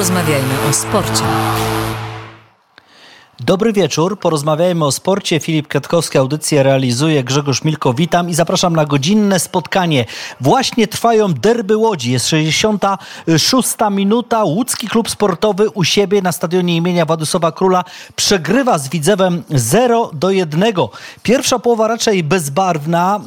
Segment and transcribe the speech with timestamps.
[0.00, 1.24] Porozmawiajmy o sporcie.
[3.50, 5.40] Dobry wieczór, porozmawiajmy o sporcie.
[5.40, 10.04] Filip Kwiatkowski audycję realizuje, Grzegorz Milko, witam i zapraszam na godzinne spotkanie.
[10.40, 17.06] Właśnie trwają derby Łodzi, jest 66 minuta, Łódzki Klub Sportowy u siebie na stadionie imienia
[17.06, 17.84] Władysława Króla
[18.16, 20.64] przegrywa z Widzewem 0 do 1.
[21.22, 23.20] Pierwsza połowa raczej bezbarwna,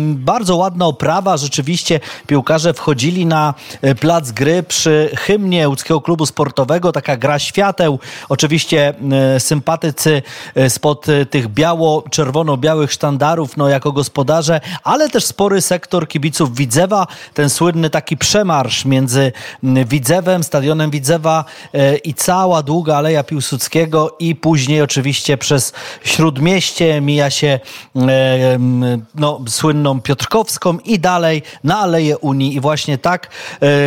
[0.00, 6.92] bardzo ładna oprawa, rzeczywiście piłkarze wchodzili na e, plac gry przy hymnie Łódzkiego Klubu Sportowego,
[6.92, 7.98] taka gra świateł,
[8.28, 8.94] oczywiście
[9.38, 10.22] symboliczna sympatycy
[10.54, 17.06] e, spod e, tych biało-czerwono-białych sztandarów, no jako gospodarze, ale też spory sektor kibiców Widzewa,
[17.34, 19.32] ten słynny taki przemarsz między
[19.62, 21.44] Widzewem, stadionem Widzewa
[21.74, 25.72] e, i cała długa Aleja Piłsudskiego i później oczywiście przez
[26.04, 27.60] Śródmieście mija się
[29.14, 32.54] no, słynną Piotrkowską i dalej na Aleję Unii.
[32.54, 33.28] I właśnie tak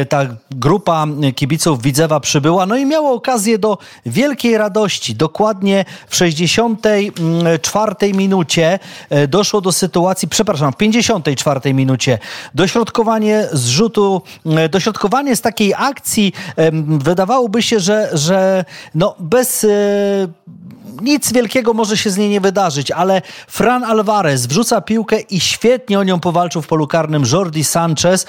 [0.09, 6.15] ta grupa kibiców Widzewa przybyła, no i miało okazję do wielkiej radości, dokładnie dokładnie w
[6.15, 12.19] 64 minucie e, doszło do sytuacji, przepraszam, w 54 minucie.
[12.55, 16.33] Dośrodkowanie z rzutu, e, dośrodkowanie z takiej akcji
[16.87, 19.67] wydawałoby się, że, że no bez e,
[21.01, 25.99] nic wielkiego może się z niej nie wydarzyć, ale Fran Alvarez wrzuca piłkę i świetnie
[25.99, 28.25] o nią powalczył w polu karnym Jordi Sanchez.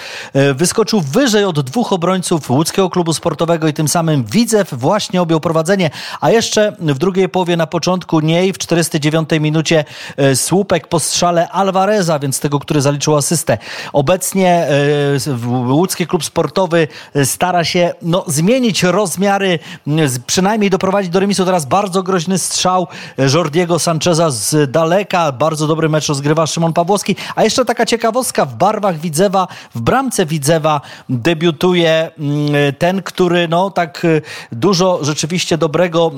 [0.55, 5.91] Wyskoczył wyżej od dwóch obrońców łódzkiego klubu sportowego i tym samym Widzew właśnie objął prowadzenie.
[6.21, 9.85] A jeszcze w drugiej połowie na początku niej w 49 minucie
[10.17, 13.59] e, słupek po strzale Alvareza, więc tego, który zaliczył asystę.
[13.93, 19.59] Obecnie e, łódzki klub sportowy e, stara się no, zmienić rozmiary,
[20.27, 21.45] przynajmniej doprowadzić do remisu.
[21.45, 22.52] Teraz bardzo groźny strzał
[23.35, 25.33] Jordiego Sancheza z daleka.
[25.33, 27.17] Bardzo dobry mecz rozgrywa Szymon Pawłowski.
[27.37, 32.11] A jeszcze taka ciekawostka, w barwach Widzewa, w bramce Widzewa debiutuje
[32.79, 34.07] ten, który no tak
[34.53, 36.11] dużo rzeczywiście dobrego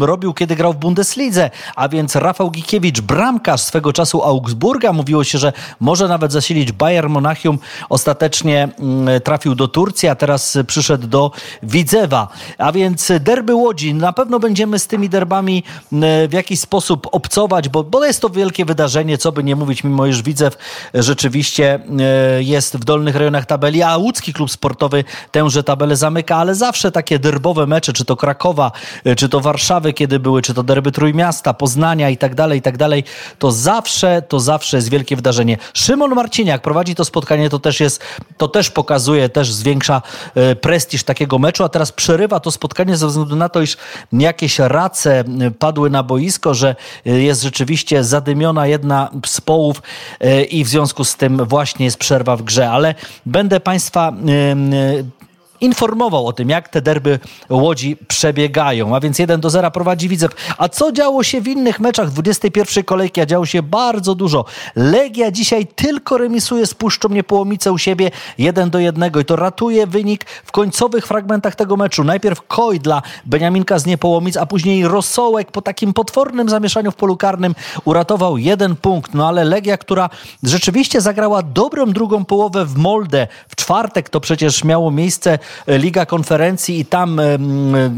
[0.00, 4.92] robi robił, kiedy grał w Bundeslidze, a więc Rafał Gikiewicz, bramkarz swego czasu Augsburga.
[4.92, 7.58] Mówiło się, że może nawet zasilić Bayern Monachium.
[7.88, 11.30] Ostatecznie mm, trafił do Turcji, a teraz przyszedł do
[11.62, 12.28] Widzewa.
[12.58, 13.94] A więc derby Łodzi.
[13.94, 15.51] Na pewno będziemy z tymi derbami
[15.92, 19.84] mm, w jakiś sposób obcować, bo, bo jest to wielkie wydarzenie, co by nie mówić,
[19.84, 20.56] mimo iż Widzew
[20.94, 22.00] rzeczywiście mm,
[22.42, 27.18] jest w dolnych rejonach tabeli, a łódzki klub sportowy tęże tabelę zamyka, ale zawsze takie
[27.18, 28.72] derbowe mecze, czy to Krakowa,
[29.16, 32.76] czy to Warszawy, kiedy były, czy to derby Trójmiasta, Poznania i tak dalej, i tak
[32.76, 33.04] dalej,
[33.38, 35.58] to zawsze, to zawsze jest wielkie wydarzenie.
[35.74, 38.02] Szymon Marciniak prowadzi to spotkanie, to też jest,
[38.36, 40.02] to też pokazuje, też zwiększa
[40.34, 43.76] e, prestiż takiego meczu, a teraz przerywa to spotkanie ze względu na to, iż
[44.12, 46.76] jakieś race e, padły na boisko, że
[47.06, 49.82] e, jest rzeczywiście zadymiona jedna z połów
[50.50, 52.94] i w związku z tym właśnie jest przerwa w grze, ale
[53.26, 54.12] będę Państwa
[55.62, 57.18] informował o tym, jak te derby
[57.50, 58.96] Łodzi przebiegają.
[58.96, 60.32] A więc 1 do 0 prowadzi Widzew.
[60.58, 63.20] A co działo się w innych meczach 21 kolejki?
[63.20, 64.44] A działo się bardzo dużo.
[64.76, 69.86] Legia dzisiaj tylko remisuje z Puszczą Niepołomice u siebie 1 do 1 i to ratuje
[69.86, 72.04] wynik w końcowych fragmentach tego meczu.
[72.04, 77.16] Najpierw Koj dla Beniaminka z Niepołomic, a później Rosołek po takim potwornym zamieszaniu w polu
[77.16, 79.14] karnym uratował jeden punkt.
[79.14, 80.10] No ale Legia, która
[80.42, 86.80] rzeczywiście zagrała dobrą drugą połowę w Molde w czwartek, to przecież miało miejsce Liga Konferencji
[86.80, 87.20] i tam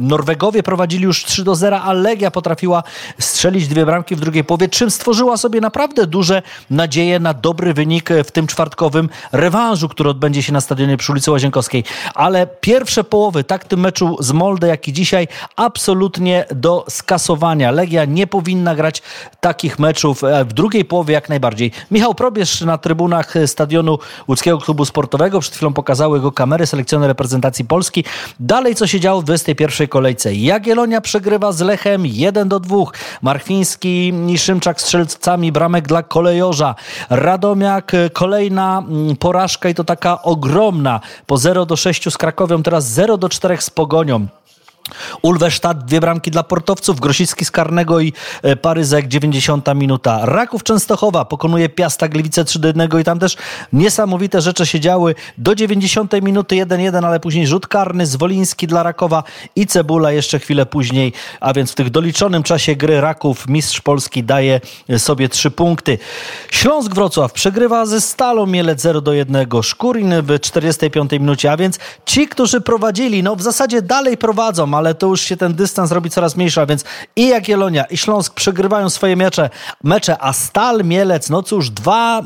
[0.01, 2.83] Norwegowie prowadzili już 3 do 0, a Legia potrafiła
[3.19, 8.11] strzelić dwie bramki w drugiej połowie, czym stworzyła sobie naprawdę duże nadzieje na dobry wynik
[8.25, 11.85] w tym czwartkowym rewanżu, który odbędzie się na stadionie przy ulicy Łazienkowskiej.
[12.15, 17.71] Ale pierwsze połowy, tak w tym meczu z Molde, jak i dzisiaj, absolutnie do skasowania.
[17.71, 19.03] Legia nie powinna grać
[19.41, 21.71] takich meczów e, w drugiej połowie jak najbardziej.
[21.91, 23.99] Michał Probierz na trybunach stadionu
[24.29, 28.05] Łódzkiego Klubu Sportowego, przed chwilą pokazały go kamery, selekcjoner reprezentacji reprezentacji Polski.
[28.41, 30.35] Dalej, co się działo w 21 kolejce.
[30.35, 32.77] Jagiellonia przegrywa z Lechem 1 do 2.
[33.23, 36.75] Marchwiński i Szymczak strzelcami bramek dla kolejorza.
[37.11, 41.01] Radomiak kolejna mm, porażka i to taka ogromna.
[41.27, 44.27] Po 0 do 6 z Krakowią, teraz 0 do 4 z Pogonią.
[45.23, 50.21] Ulwesztat, dwie bramki dla portowców, Grosicki z karnego i e, Paryzek, 90 minuta.
[50.23, 53.37] Raków Częstochowa pokonuje Piasta Gliwice 3 do 1 i tam też
[53.73, 55.15] niesamowite rzeczy się działy.
[55.39, 59.23] Do 90 minuty 1-1, ale później rzut karny, Zwoliński dla Rakowa
[59.57, 64.25] i Cebula jeszcze chwilę później, a więc w tych doliczonym czasie gry Raków, mistrz Polski
[64.25, 64.61] daje
[64.99, 65.99] sobie trzy punkty.
[66.51, 71.79] Śląsk Wrocław przegrywa ze Stalą Mielec 0 do 1, Szkurin w 45 minucie, a więc
[72.07, 76.11] ci, którzy prowadzili, no w zasadzie dalej prowadzą, ale to już się ten dystans robi
[76.11, 76.85] coraz mniejszy, a więc
[77.17, 79.51] i Jagiellonia, i Śląsk przegrywają swoje mecze,
[79.85, 82.23] mecze a Stal, Mielec, no cóż, dwa,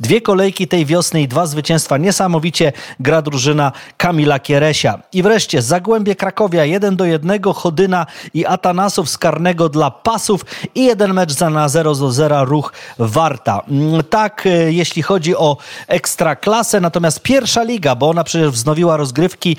[0.00, 1.98] dwie kolejki tej wiosny i dwa zwycięstwa.
[1.98, 4.98] Niesamowicie gra drużyna Kamila Kieresia.
[5.12, 10.44] I wreszcie Zagłębie Krakowia 1 do 1, Chodyna i Atanasów z karnego dla pasów
[10.74, 13.60] i jeden mecz za na 0 do 0 ruch Warta.
[13.68, 15.56] Mm, tak, e, jeśli chodzi o
[15.88, 19.56] ekstraklasę, natomiast pierwsza liga, bo ona przecież wznowiła rozgrywki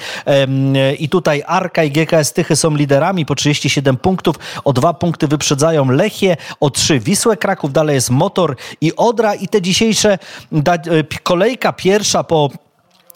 [0.99, 5.91] i tutaj Arka i GKS Tychy są liderami po 37 punktów, o dwa punkty wyprzedzają
[5.91, 10.17] Lechie, o trzy Wisłę Kraków, dalej jest Motor i Odra i te dzisiejsze
[10.51, 12.49] e, kolejka pierwsza po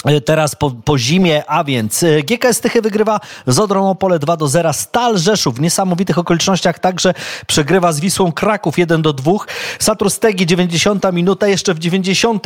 [0.06, 4.38] E, teraz po, po, zimie, a więc e, GKS Tychy wygrywa z Odrą Opole 2
[4.38, 4.74] do 0.
[4.74, 7.14] Stal Rzeszów w niesamowitych okolicznościach także
[7.48, 9.32] przegrywa z Wisłą Kraków 1 do 2.
[9.80, 12.44] Satrustegi 90 minuta, jeszcze w 90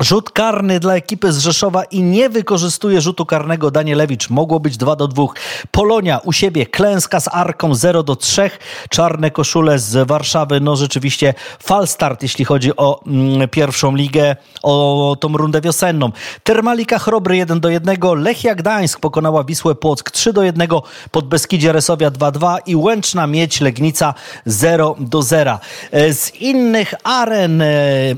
[0.00, 4.30] Rzut karny dla ekipy z Rzeszowa i nie wykorzystuje rzutu karnego Danielewicz.
[4.30, 5.24] Mogło być 2 do 2.
[5.70, 8.50] Polonia u siebie klęska z Arką 0 do 3.
[8.90, 10.60] Czarne koszule z Warszawy.
[10.60, 16.10] No rzeczywiście falstart, jeśli chodzi o mm, pierwszą ligę, o tą rundę wiosenną.
[16.42, 17.98] Termalika Chrobry 1 do 1.
[18.16, 20.68] Lechia Gdańsk pokonała Wisłę Płock 3 do 1.
[21.10, 24.14] Pod Beskidzie Resowia 2-2 i Łęczna Miedź Legnica
[24.46, 25.58] 0 do 0.
[25.90, 27.68] E, z innych aren e,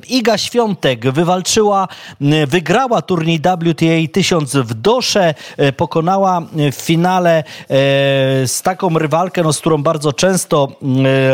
[0.09, 1.70] Iga Świątek wywalczyła
[2.47, 7.45] wygrała turniej WTA 1000 w Dosze, e, pokonała w finale e,
[8.47, 10.69] z taką rywalkę, no, z którą bardzo często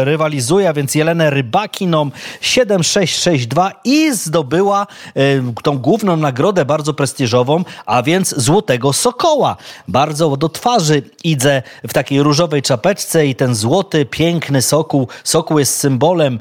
[0.03, 2.11] rywalizuje, a więc Jelenę Rybakiną
[2.43, 9.57] 7-6-6-2 i zdobyła e, tą główną nagrodę bardzo prestiżową, a więc Złotego Sokoła.
[9.89, 15.09] Bardzo do twarzy idę w takiej różowej czapeczce i ten złoty, piękny sokół.
[15.25, 16.41] Sokół jest symbolem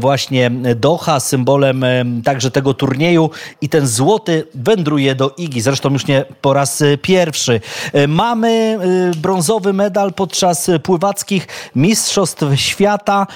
[0.00, 1.84] właśnie Doha, symbolem
[2.24, 5.60] także tego turnieju i ten złoty wędruje do Igi.
[5.60, 7.60] Zresztą już nie po raz y, pierwszy.
[7.94, 8.78] Y, mamy
[9.12, 13.26] y, brązowy medal podczas pływackich Mistrzostw Świata,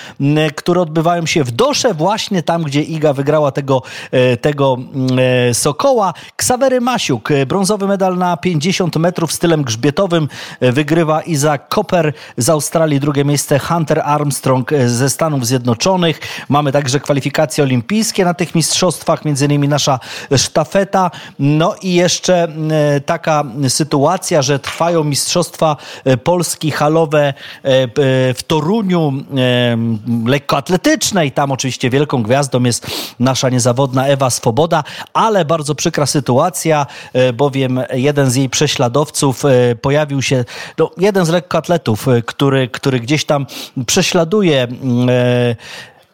[0.56, 3.82] które odbywają się w Dosze, właśnie tam, gdzie Iga wygrała tego,
[4.40, 4.76] tego
[5.52, 6.14] Sokoła.
[6.36, 10.28] Ksawery Masiuk, brązowy medal na 50 metrów stylem grzbietowym
[10.60, 16.20] wygrywa Iza Koper z Australii, drugie miejsce Hunter Armstrong ze Stanów Zjednoczonych.
[16.48, 19.87] Mamy także kwalifikacje olimpijskie na tych mistrzostwach, między innymi nasza
[20.36, 21.10] sztafeta.
[21.38, 27.34] No i jeszcze e, taka sytuacja, że trwają Mistrzostwa e, Polski halowe e,
[28.34, 29.12] w Toruniu
[30.26, 31.32] lekkoatletycznej.
[31.32, 32.86] Tam oczywiście wielką gwiazdą jest
[33.20, 36.86] nasza niezawodna Ewa Swoboda, ale bardzo przykra sytuacja,
[37.34, 39.42] bowiem jeden z jej prześladowców
[39.82, 40.44] pojawił się,
[40.78, 43.46] no, jeden z lekkoatletów, który, który gdzieś tam
[43.86, 44.68] prześladuje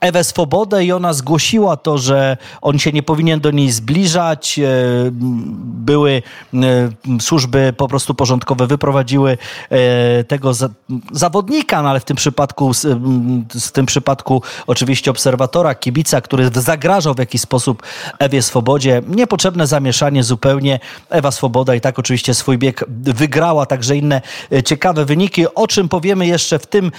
[0.04, 4.58] Ewę Swobodę i ona zgłosiła to, że on się nie powinien do niej zbliżać.
[4.58, 4.64] E,
[5.60, 6.22] były
[6.54, 6.58] e,
[7.20, 9.38] służby po prostu porządkowe, wyprowadziły
[9.70, 10.52] e, tego
[11.12, 12.72] zawodnika, no ale w tym przypadku,
[13.54, 17.82] w tym przypadku oczywiście obserwatora, kibica, który zagrażał w jakiś sposób
[18.18, 19.02] Ewie Swobodzie.
[19.08, 20.80] Niepotrzebne zamieszanie zupełnie.
[21.10, 24.20] Ewa Swoboda i tak oczywiście swój bieg wygrała, także inne
[24.64, 26.92] ciekawe wyniki, o czym powiemy jeszcze w tym,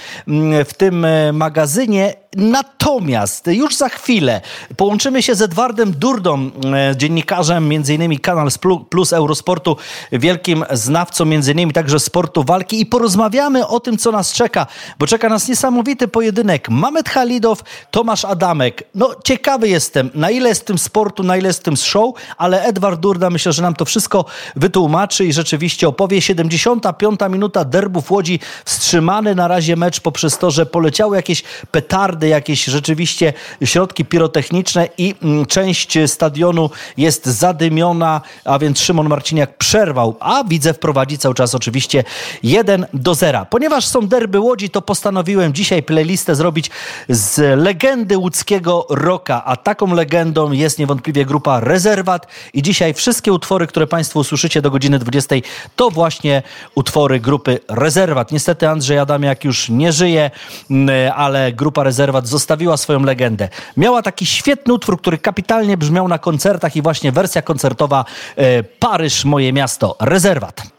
[0.64, 2.25] w tym magazynie.
[2.36, 4.40] Natomiast już za chwilę
[4.76, 8.18] połączymy się z Edwardem Durdą, e, dziennikarzem m.in.
[8.18, 8.48] Kanal
[8.90, 9.76] Plus Eurosportu,
[10.12, 11.72] wielkim znawcą m.in.
[11.72, 14.66] także sportu walki i porozmawiamy o tym, co nas czeka,
[14.98, 16.68] bo czeka nas niesamowity pojedynek.
[16.68, 18.82] Mamet Halidow, Tomasz Adamek.
[18.94, 23.00] No ciekawy jestem, na ile jest tym sportu, na ile jest tym show, ale Edward
[23.00, 24.24] Durda myślę, że nam to wszystko
[24.56, 26.22] wytłumaczy i rzeczywiście opowie.
[26.22, 27.20] 75.
[27.30, 33.32] minuta derbów Łodzi, wstrzymany na razie mecz poprzez to, że poleciały jakieś petardy jakieś rzeczywiście
[33.64, 40.74] środki pirotechniczne i mm, część stadionu jest zadymiona, a więc Szymon Marciniak przerwał, a widzę
[40.74, 42.04] wprowadzi cały czas oczywiście
[42.42, 43.46] 1 do 0.
[43.50, 46.70] Ponieważ są derby Łodzi, to postanowiłem dzisiaj playlistę zrobić
[47.08, 53.66] z legendy łódzkiego roka, a taką legendą jest niewątpliwie grupa Rezerwat i dzisiaj wszystkie utwory,
[53.66, 55.36] które Państwo usłyszycie do godziny 20
[55.76, 56.42] to właśnie
[56.74, 58.32] utwory grupy Rezerwat.
[58.32, 60.30] Niestety Andrzej Adamiak już nie żyje,
[60.70, 63.48] mm, ale grupa Rezerwat zostawiła swoją legendę.
[63.76, 68.04] Miała taki świetny utwór, który kapitalnie brzmiał na koncertach i właśnie wersja koncertowa
[68.36, 70.76] e, Paryż, moje miasto, rezerwat.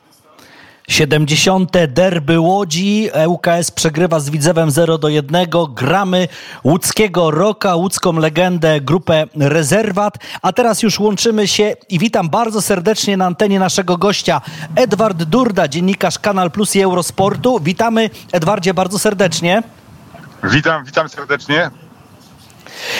[0.88, 1.72] 70.
[1.88, 3.10] derby Łodzi.
[3.28, 5.48] ŁKS przegrywa z Widzewem 0 do 1.
[5.76, 6.28] Gramy
[6.64, 10.18] łódzkiego roka, łódzką legendę, grupę Rezerwat.
[10.42, 14.42] A teraz już łączymy się i witam bardzo serdecznie na antenie naszego gościa
[14.76, 17.60] Edward Durda, dziennikarz Kanal Plus i Eurosportu.
[17.60, 19.64] Witamy Edwardzie bardzo serdecznie.
[20.44, 21.72] Witam, witam serdecznie.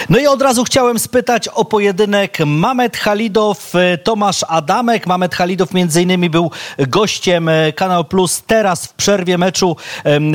[0.08, 5.06] No i od razu chciałem spytać o pojedynek Mamet Halidow, e, Tomasz Adamek.
[5.06, 9.76] Mamet Halidow między innymi był gościem e, Kanał Plus teraz w przerwie meczu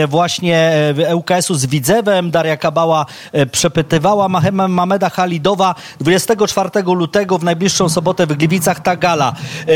[0.07, 0.71] właśnie
[1.13, 2.31] ŁKS-u z Widzewem.
[2.31, 3.05] Daria Kabała
[3.51, 4.29] przepytywała
[4.69, 9.33] Mameda Halidowa 24 lutego w najbliższą sobotę w Gliwicach ta gala.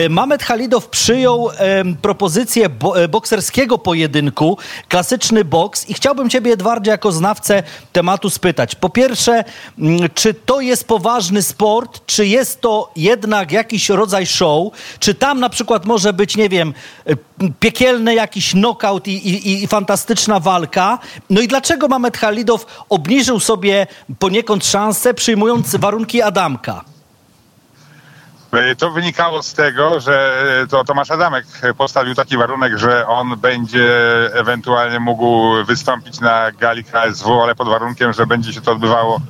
[0.09, 1.49] Mamet Halidow przyjął
[2.01, 2.69] propozycję
[3.09, 4.57] bokserskiego pojedynku,
[4.87, 8.75] klasyczny boks i chciałbym ciebie Edwardzie jako znawcę tematu spytać.
[8.75, 9.43] Po pierwsze,
[10.13, 15.49] czy to jest poważny sport, czy jest to jednak jakiś rodzaj show, czy tam na
[15.49, 16.73] przykład może być, nie wiem,
[17.09, 17.17] y,
[17.59, 20.99] piekielny jakiś knockout i, i, i fantastyczna walka.
[21.29, 23.87] No i dlaczego Mamet Halidow obniżył sobie
[24.19, 26.85] poniekąd szansę, przyjmując warunki Adamka?
[28.51, 31.45] E, to wynikało z tego, że to Tomasz Adamek
[31.77, 33.89] postawił taki warunek, że on będzie
[34.33, 39.21] ewentualnie mógł wystąpić na gali KSW, ale pod warunkiem, że będzie się to odbywało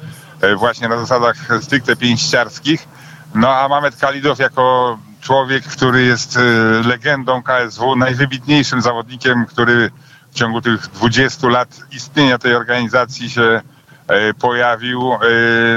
[0.58, 2.88] właśnie na zasadach stricte pięściarskich.
[3.36, 6.41] No a Mamet Kalidow jako człowiek, który jest e,
[6.88, 9.91] legendą KSW, najwybitniejszym zawodnikiem, który
[10.32, 13.62] w ciągu tych 20 lat istnienia tej organizacji się
[14.08, 15.12] e, pojawił,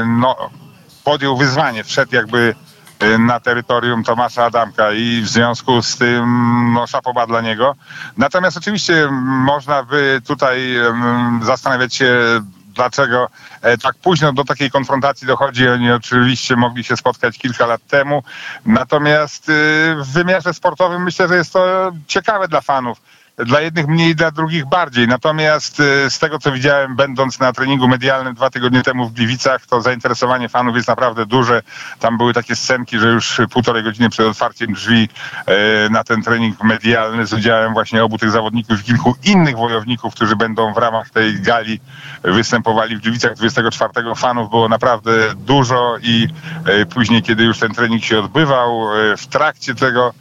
[0.07, 0.37] no,
[1.05, 2.55] podjął wyzwanie, wszedł jakby
[3.19, 6.25] na terytorium Tomasza Adamka i w związku z tym
[6.73, 7.75] no, szapoba dla niego.
[8.17, 10.75] Natomiast oczywiście można by tutaj
[11.43, 12.41] zastanawiać się
[12.75, 13.29] dlaczego
[13.63, 15.69] e, tak późno do takiej konfrontacji dochodzi.
[15.69, 18.23] Oni oczywiście mogli się spotkać kilka lat temu.
[18.67, 19.53] Natomiast y,
[19.99, 23.01] w wymiarze sportowym myślę, że jest to ciekawe dla fanów
[23.45, 25.09] dla jednych mniej, dla drugich bardziej.
[25.09, 29.67] Natomiast y, z tego, co widziałem, będąc na treningu medialnym dwa tygodnie temu w Gliwicach,
[29.67, 31.63] to zainteresowanie fanów jest naprawdę duże.
[31.99, 35.09] Tam były takie scenki, że już półtorej godziny przed otwarciem drzwi
[35.87, 40.15] y, na ten trening medialny z udziałem właśnie obu tych zawodników i kilku innych wojowników,
[40.15, 41.81] którzy będą w ramach tej gali
[42.23, 43.91] występowali w Gliwicach 24.
[44.17, 46.29] Fanów było naprawdę dużo i
[46.69, 48.81] y, później, kiedy już ten trening się odbywał,
[49.17, 50.15] w trakcie tego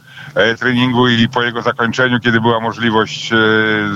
[0.58, 3.36] treningu i po jego zakończeniu, kiedy była możliwość e,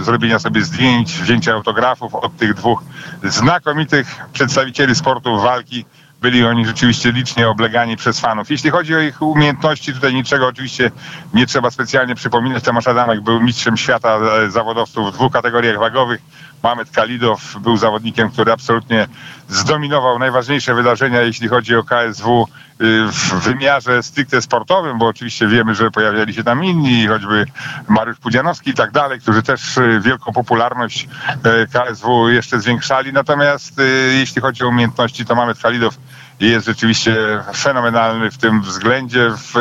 [0.02, 2.82] zrobienia sobie zdjęć, wzięcia autografów od tych dwóch
[3.22, 5.84] znakomitych przedstawicieli sportu walki,
[6.20, 8.50] byli oni rzeczywiście licznie oblegani przez fanów.
[8.50, 10.90] Jeśli chodzi o ich umiejętności, tutaj niczego oczywiście
[11.34, 12.64] nie trzeba specjalnie przypominać.
[12.64, 16.20] Tomasz Adamek był mistrzem świata e, zawodowców w dwóch kategoriach wagowych.
[16.64, 19.06] Mamet Kalidow był zawodnikiem, który absolutnie
[19.48, 25.74] zdominował najważniejsze wydarzenia, jeśli chodzi o KSW y, w wymiarze stricte sportowym, bo oczywiście wiemy,
[25.74, 27.46] że pojawiali się tam inni, choćby
[27.88, 33.12] Mariusz Pudzianowski i tak dalej, którzy też y, wielką popularność y, KSW jeszcze zwiększali.
[33.12, 33.80] Natomiast
[34.18, 35.94] jeśli chodzi o umiejętności, to Mamet Kalidow
[36.40, 37.16] jest rzeczywiście
[37.56, 39.30] fenomenalny w tym względzie.
[39.30, 39.54] W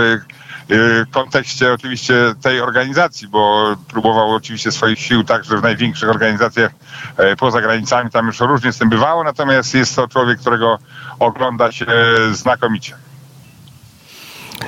[1.11, 6.71] kontekście oczywiście tej organizacji, bo próbował oczywiście swoich sił także w największych organizacjach
[7.17, 10.79] e, poza granicami, tam już różnie z tym bywało, natomiast jest to człowiek, którego
[11.19, 11.85] ogląda się
[12.31, 12.95] znakomicie.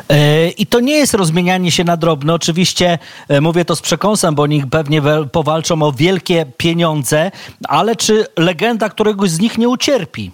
[0.09, 2.33] E, I to nie jest rozmienianie się na drobne.
[2.33, 2.97] Oczywiście
[3.27, 7.31] e, mówię to z przekąsem, bo oni pewnie powalczą o wielkie pieniądze,
[7.67, 10.31] ale czy legenda któregoś z nich nie ucierpi?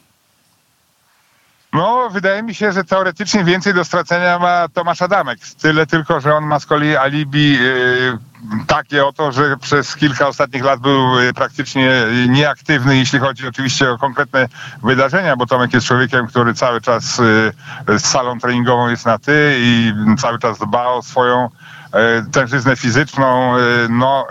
[1.73, 5.39] No, wydaje mi się, że teoretycznie więcej do stracenia ma Tomasz Adamek.
[5.61, 8.17] Tyle tylko, że on ma z kolei alibi yy,
[8.67, 11.91] takie oto, że przez kilka ostatnich lat był yy, praktycznie
[12.29, 14.47] nieaktywny, jeśli chodzi oczywiście o konkretne
[14.83, 17.17] wydarzenia, bo Tomek jest człowiekiem, który cały czas
[17.87, 21.49] yy, z salą treningową jest na ty i cały czas dba o swoją
[22.31, 23.57] tężyznę fizyczną.
[23.57, 24.27] E, no,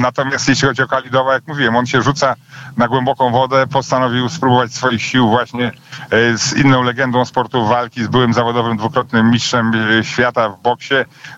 [0.00, 2.34] natomiast jeśli chodzi o Kalidowa, jak mówiłem, on się rzuca
[2.76, 5.72] na głęboką wodę, postanowił spróbować swoich sił właśnie
[6.10, 10.94] e, z inną legendą sportu walki, z byłym zawodowym dwukrotnym mistrzem świata w boksie.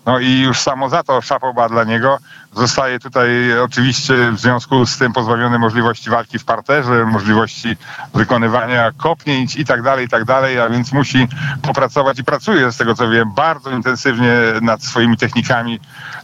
[0.06, 2.18] No i już samo za to szapoba dla niego.
[2.56, 3.28] Zostaje tutaj
[3.60, 7.76] oczywiście w związku z tym pozbawiony możliwości walki w parterze, możliwości
[8.14, 11.28] wykonywania kopnięć i tak dalej, i tak dalej, a więc musi
[11.62, 15.49] popracować i pracuje z tego co wiem bardzo intensywnie nad swoimi technikami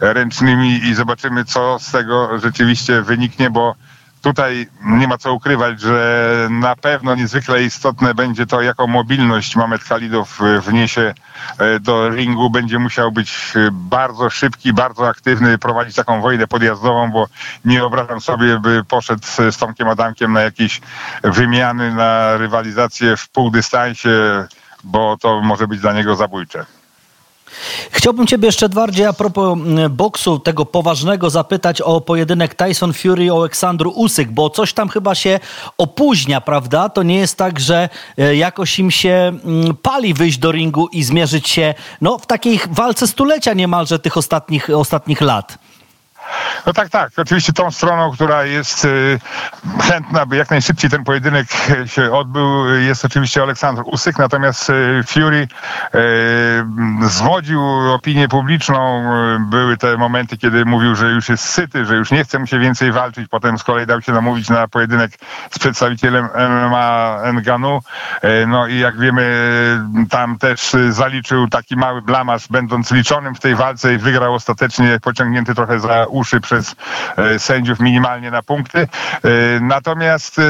[0.00, 3.74] ręcznymi i zobaczymy co z tego rzeczywiście wyniknie, bo
[4.26, 9.84] tutaj nie ma co ukrywać, że na pewno niezwykle istotne będzie to, jaką mobilność Mamet
[9.84, 11.14] Khalidow wniesie
[11.58, 12.50] e, do ringu.
[12.50, 17.26] Będzie musiał być e, bardzo szybki, bardzo aktywny, prowadzić taką wojnę podjazdową, bo
[17.64, 20.80] nie wyobrażam sobie, by poszedł z Tomkiem Adamkiem na jakieś
[21.22, 24.10] wymiany, na rywalizację w półdystansie,
[24.84, 26.66] bo to może być dla niego zabójcze.
[27.90, 29.58] Chciałbym Ciebie jeszcze bardziej a propos
[29.90, 35.14] boksu, tego poważnego, zapytać o pojedynek Tyson Fury o Aleksandru Usyk, bo coś tam chyba
[35.14, 35.40] się
[35.78, 36.88] opóźnia, prawda?
[36.88, 39.38] To nie jest tak, że e, jakoś im się
[39.82, 44.70] pali wyjść do ringu i zmierzyć się no, w takiej walce stulecia niemalże tych ostatnich,
[44.70, 45.58] ostatnich lat.
[46.66, 47.10] No tak, tak.
[47.16, 49.18] Oczywiście tą stroną, która jest y,
[49.82, 51.46] chętna, by jak najszybciej ten pojedynek
[51.86, 55.48] się odbył, jest oczywiście Aleksander Usyk, natomiast y, Fury
[55.94, 59.06] y, zwodził opinię publiczną.
[59.40, 62.58] Były te momenty, kiedy mówił, że już jest syty, że już nie chce mu się
[62.58, 63.28] więcej walczyć.
[63.28, 65.12] Potem z kolei dał się namówić na pojedynek
[65.50, 66.28] z przedstawicielem
[66.68, 67.80] MMA Nganu.
[68.46, 69.26] No i jak wiemy,
[70.10, 75.54] tam też zaliczył taki mały blamasz, będąc liczonym w tej walce i wygrał ostatecznie pociągnięty
[75.54, 76.76] trochę za uszy przez
[77.16, 78.78] e, sędziów minimalnie na punkty.
[78.78, 78.88] E,
[79.60, 80.42] natomiast e,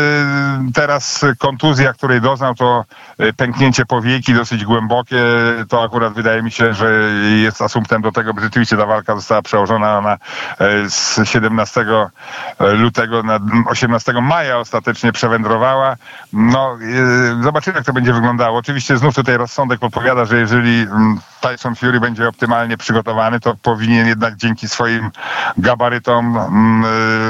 [0.75, 2.85] teraz kontuzja, której doznał, to
[3.37, 5.17] pęknięcie powieki dosyć głębokie.
[5.69, 6.91] To akurat wydaje mi się, że
[7.43, 10.19] jest asumptem do tego, by rzeczywiście ta walka została przełożona na
[10.89, 11.87] z 17
[12.59, 15.97] lutego na 18 maja ostatecznie przewędrowała.
[16.33, 16.79] No,
[17.43, 18.59] zobaczymy, jak to będzie wyglądało.
[18.59, 24.07] Oczywiście znów tutaj rozsądek podpowiada, że jeżeli mm, Tyson Fury będzie optymalnie przygotowany, to powinien
[24.07, 25.11] jednak dzięki swoim
[25.59, 26.85] gabarytom mm,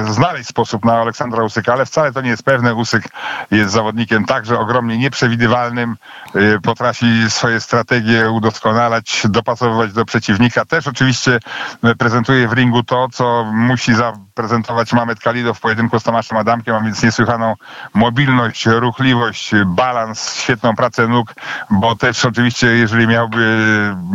[0.09, 2.75] y, znaleźć sposób na Aleksandra Usyka, ale wcale to nie jest pewne.
[2.75, 3.09] Usyk
[3.51, 5.97] jest zawodnikiem także ogromnie nieprzewidywalnym,
[6.37, 10.65] y, potrafi swoje strategie udoskonalać, dopasowywać do przeciwnika.
[10.65, 11.39] Też oczywiście
[11.85, 16.75] y, prezentuje w ringu to, co musi zaprezentować Mamet Kalidow w pojedynku z Tomaszem Adamkiem,
[16.75, 17.55] a więc niesłychaną
[17.95, 21.35] mobilność, ruchliwość, balans, świetną pracę nóg,
[21.71, 23.67] bo też oczywiście, jeżeli miałby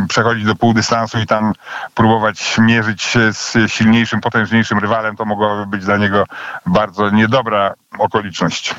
[0.08, 1.52] przechodzić do półdystansu i tam
[1.94, 6.24] próbować mierzyć się z silniejszym, potężniejszym rywalem, to mogłaby być dla niego
[6.66, 8.74] bardzo niedobra okoliczność.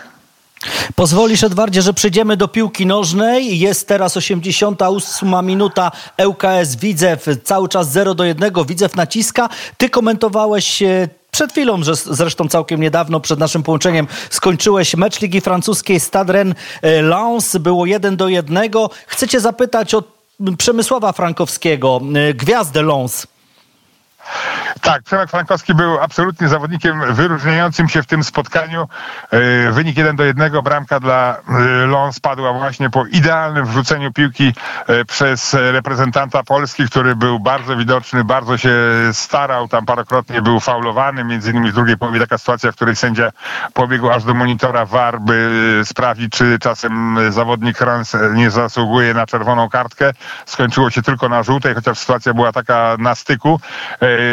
[0.96, 3.60] Pozwolisz, Edwardzie, że przejdziemy do piłki nożnej.
[3.60, 5.92] Jest teraz 88 minuta.
[6.26, 8.54] ŁKS Widzew cały czas 0 do 1.
[8.68, 9.50] Widzew naciska.
[9.78, 15.42] Ty komentowałeś e, przed chwilą, że zresztą całkiem niedawno przed naszym połączeniem skończyłeś mecz Ligi
[15.42, 17.58] Francuskiej Stade Rennes Lens.
[17.58, 18.70] Było 1 do 1.
[19.08, 20.04] Chcę cię zapytać o
[20.58, 23.28] Przemysława Frankowskiego, e, gwiazdę Lens.
[24.82, 28.88] Tak, Przemek Frankowski był absolutnie zawodnikiem wyróżniającym się w tym spotkaniu.
[29.32, 34.54] E, wynik 1 do 1, bramka dla e, Lons padła właśnie po idealnym wrzuceniu piłki
[34.88, 38.74] e, przez reprezentanta Polski, który był bardzo widoczny, bardzo się
[39.14, 43.32] starał, tam parokrotnie był faulowany, między innymi w drugiej połowie taka sytuacja, w której sędzia
[43.74, 49.70] pobiegł aż do monitora VAR, by sprawdzić, czy czasem zawodnik Rans nie zasługuje na czerwoną
[49.70, 50.12] kartkę.
[50.46, 53.60] Skończyło się tylko na żółtej, chociaż sytuacja była taka na styku.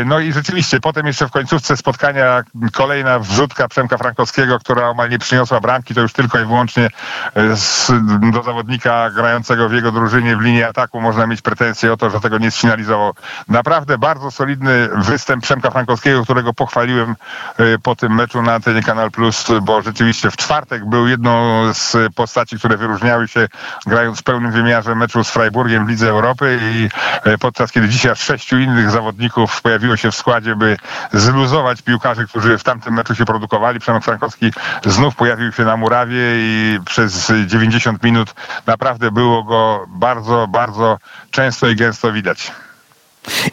[0.07, 5.19] No i rzeczywiście, potem jeszcze w końcówce spotkania kolejna wrzutka Przemka Frankowskiego, która omal nie
[5.19, 6.88] przyniosła bramki, to już tylko i wyłącznie
[7.35, 7.93] e, z,
[8.33, 12.21] do zawodnika grającego w jego drużynie w linii ataku można mieć pretensje o to, że
[12.21, 13.12] tego nie sfinalizował.
[13.49, 17.16] Naprawdę bardzo solidny występ Przemka Frankowskiego, którego pochwaliłem
[17.59, 21.97] e, po tym meczu na antenie Kanal Plus, bo rzeczywiście w czwartek był jedną z
[22.14, 23.49] postaci, które wyróżniały się
[23.87, 26.88] grając w pełnym wymiarze meczu z Freiburgiem w Lidze Europy i
[27.25, 30.77] e, podczas kiedy dzisiaj sześciu innych zawodników pojawiło się w składzie, by
[31.13, 33.81] zluzować piłkarzy, którzy w tamtym meczu się produkowali.
[33.81, 34.53] Przemek Frankowski
[34.87, 38.35] znów pojawił się na murawie i przez 90 minut
[38.67, 40.99] naprawdę było go bardzo, bardzo
[41.31, 42.53] często i gęsto widać.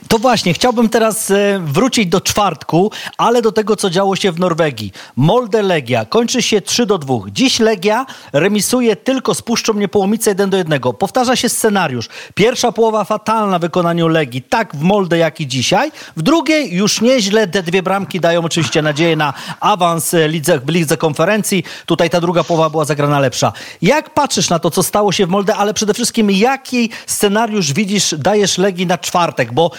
[0.08, 4.40] To właśnie, chciałbym teraz e, wrócić do czwartku, ale do tego, co działo się w
[4.40, 4.92] Norwegii.
[5.16, 7.16] Molde Legia kończy się 3 do 2.
[7.32, 10.82] Dziś Legia remisuje tylko z Puszczą Niepołomice 1 do 1.
[10.82, 12.10] Powtarza się scenariusz.
[12.36, 15.92] Pierwsza połowa fatalna w wykonaniu Legii, tak w Molde, jak i dzisiaj.
[16.18, 20.70] W drugiej już nieźle, te dwie bramki dają oczywiście nadzieję na awans e, lidze, w
[20.70, 21.64] lidze konferencji.
[21.86, 23.54] Tutaj ta druga połowa była zagrana lepsza.
[23.82, 28.16] Jak patrzysz na to, co stało się w Molde, ale przede wszystkim jaki scenariusz widzisz,
[28.18, 29.54] dajesz Legii na czwartek?
[29.58, 29.72] Bo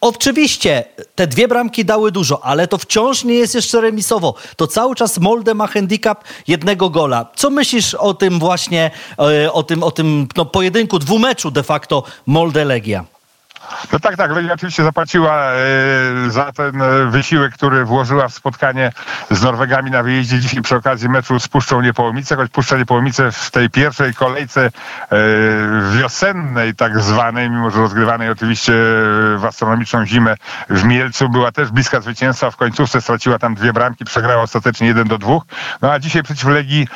[0.00, 4.34] Oczywiście te dwie bramki dały dużo, ale to wciąż nie jest jeszcze remisowo.
[4.56, 7.26] To cały czas Molde ma handicap jednego gola.
[7.36, 12.02] Co myślisz o tym właśnie, e, o tym, o tym no, pojedynku, dwumeczu de facto
[12.26, 13.04] Molde-Legia?
[13.92, 14.30] No tak, tak.
[14.30, 15.56] Legia oczywiście zapłaciła e,
[16.30, 18.92] za ten e, wysiłek, który włożyła w spotkanie
[19.30, 23.50] z Norwegami na wyjeździe dzisiaj przy okazji meczu z Puszczą Niepołomice, choć Puszcza Niepołomice w
[23.50, 24.70] tej pierwszej kolejce e,
[25.96, 28.72] wiosennej tak zwanej, mimo że rozgrywanej oczywiście
[29.36, 30.34] w astronomiczną zimę
[30.70, 32.50] w Mielcu, była też bliska zwycięstwa.
[32.50, 35.42] W końcówce straciła tam dwie bramki, przegrała ostatecznie jeden do dwóch.
[35.82, 36.88] No a dzisiaj przeciw Legii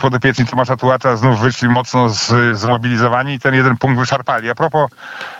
[0.00, 4.50] podopieczni Tomasza Tułacza znów wyszli mocno z, zmobilizowani i ten jeden punkt wyszarpali.
[4.50, 4.90] A propos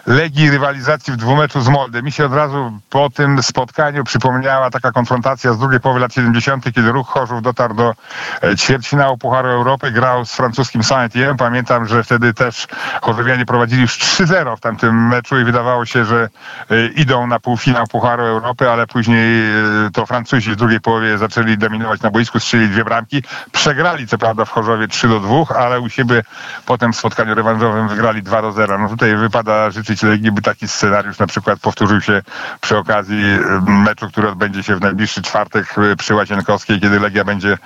[0.07, 2.02] Legii rywalizacji w dwumeczu z Moldy.
[2.02, 6.64] Mi się od razu po tym spotkaniu przypomniała taka konfrontacja z drugiej połowy lat 70.,
[6.74, 7.94] kiedy ruch Chorzów dotarł do
[8.42, 11.36] e, ćwierćfinału Pucharu Europy, grał z francuskim Saint-Étienne.
[11.36, 12.66] Pamiętam, że wtedy też
[13.02, 16.28] Chorzowianie prowadzili już 3-0 w tamtym meczu i wydawało się, że
[16.70, 21.58] e, idą na półfinał Pucharu Europy, ale później e, to Francuzi w drugiej połowie zaczęli
[21.58, 23.22] dominować na boisku, strzeli dwie bramki.
[23.52, 26.22] Przegrali co prawda w Chorzowie 3 do 2, ale u siebie
[26.66, 28.78] potem w spotkaniu rewanżowym wygrali 2 do 0.
[28.78, 32.22] No tutaj wypada życzyć Legii, by taki taki scenariusz na przykład powtórzył się
[32.61, 33.22] przy okazji
[33.66, 37.59] meczu, który odbędzie się w najbliższy czwartek przy Łazienkowskiej, kiedy Legia będzie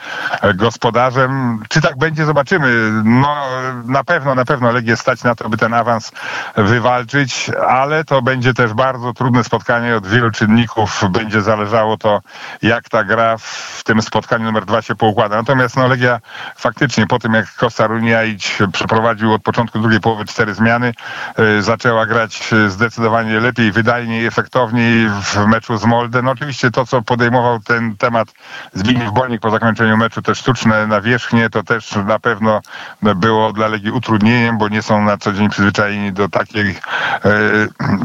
[0.54, 1.62] gospodarzem.
[1.68, 2.90] Czy tak będzie, zobaczymy.
[3.04, 3.36] No
[3.84, 6.12] na pewno, na pewno Legię stać na to, by ten awans
[6.56, 11.04] wywalczyć, ale to będzie też bardzo trudne spotkanie od wielu czynników.
[11.10, 12.20] Będzie zależało to,
[12.62, 15.36] jak ta gra w tym spotkaniu numer dwa się poukłada.
[15.36, 16.20] Natomiast no, Legia
[16.56, 20.94] faktycznie po tym, jak Costa Runiaić przeprowadził od początku drugiej połowy cztery zmiany,
[21.58, 26.22] y, zaczęła grać zdecydowanie lepiej, wydajniej, efektowniej w meczu z Molde.
[26.22, 28.28] No oczywiście to, co podejmował ten temat
[28.72, 32.60] Zbigniew Bonik po zakończeniu meczu, te sztuczne nawierzchnie, to też na pewno
[33.02, 37.30] było dla Legii utrudnieniem, bo nie są na co dzień przyzwyczajeni do takiej, e,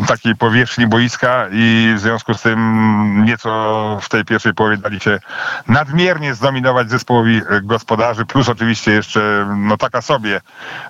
[0.08, 5.20] takiej powierzchni boiska i w związku z tym nieco w tej pierwszej połowie dali się
[5.68, 10.42] nadmiernie zdominować zespołowi gospodarzy, plus oczywiście jeszcze no taka sobie,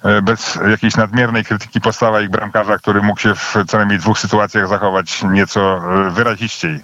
[0.04, 4.20] e, bez jakiejś nadmiernej krytyki postawa ich bramkarza, który mógł się w co najmniej dwóch
[4.20, 6.80] sytuacjach zachować nieco e, wyraziściej.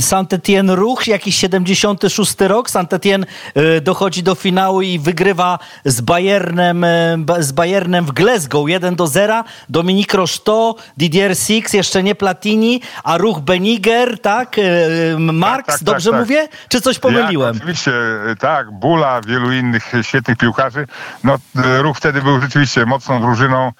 [0.00, 2.70] Saint-Étienne Ruch, jakiś 76 rok.
[2.70, 8.96] Saint-Étienne e, dochodzi do finału i wygrywa z Bayernem, e, z Bayernem w Glasgow 1
[8.96, 9.44] do 0.
[9.68, 14.56] Dominik Rocheteau, Didier Six, jeszcze nie Platini, a Ruch Beniger, tak?
[14.58, 16.28] E, Marx, tak, tak, dobrze tak, tak.
[16.28, 16.48] mówię?
[16.68, 17.54] Czy coś pomyliłem?
[17.54, 17.92] Ja, oczywiście,
[18.38, 18.70] tak.
[18.70, 20.86] Bula, wielu innych świetnych piłkarzy.
[21.24, 23.72] No, Ruch wtedy był rzeczywiście mocną drużyną.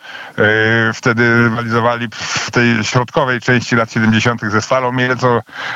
[0.94, 4.40] Wtedy rywalizowali w tej środkowej części lat 70.
[4.50, 5.09] ze Stalą co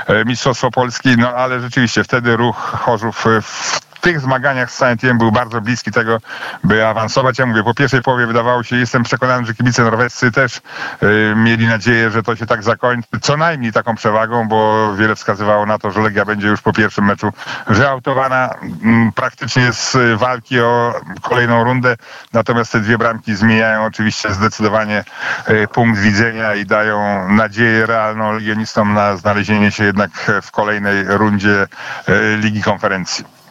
[0.07, 5.03] e, Mistrzostwo Polski, no ale rzeczywiście wtedy ruch Chorzów e, w tych zmaganiach z saint
[5.19, 6.19] był bardzo bliski tego,
[6.65, 7.39] by awansować.
[7.39, 11.67] Ja mówię, po pierwszej połowie wydawało się, jestem przekonany, że kibice norwescy też y, mieli
[11.67, 13.09] nadzieję, że to się tak zakończy.
[13.21, 17.05] Co najmniej taką przewagą, bo wiele wskazywało na to, że Legia będzie już po pierwszym
[17.05, 17.33] meczu
[17.67, 21.97] wyautowana m, praktycznie z walki o kolejną rundę.
[22.33, 25.05] Natomiast te dwie bramki zmieniają oczywiście zdecydowanie
[25.49, 30.11] y, punkt widzenia i dają nadzieję realną legionistom na znalezienie się jednak
[30.43, 31.67] w kolejnej rundzie
[32.09, 33.44] y, Ligi Konferencji.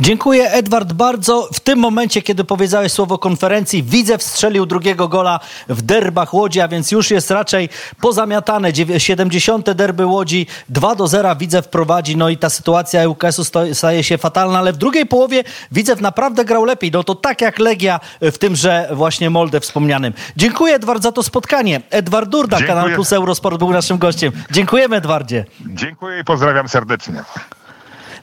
[0.00, 1.48] Dziękuję Edward bardzo.
[1.52, 6.68] W tym momencie, kiedy powiedziałeś słowo konferencji, widzę wstrzelił drugiego gola w derbach Łodzi, a
[6.68, 7.68] więc już jest raczej
[8.00, 8.72] pozamiatane.
[8.98, 9.70] 70.
[9.70, 14.58] derby Łodzi 2 do 0 widzę wprowadzi, no i ta sytuacja UKS-u staje się fatalna,
[14.58, 16.90] ale w drugiej połowie Widzew naprawdę grał lepiej.
[16.90, 20.12] No to tak jak Legia w tymże właśnie Molde wspomnianym.
[20.36, 21.80] Dziękuję Edward za to spotkanie.
[21.90, 22.80] Edward Durda, Dziękuję.
[22.80, 24.32] Kanal Plus Eurosport był naszym gościem.
[24.50, 25.44] Dziękujemy Edwardzie.
[25.66, 27.24] Dziękuję i pozdrawiam serdecznie.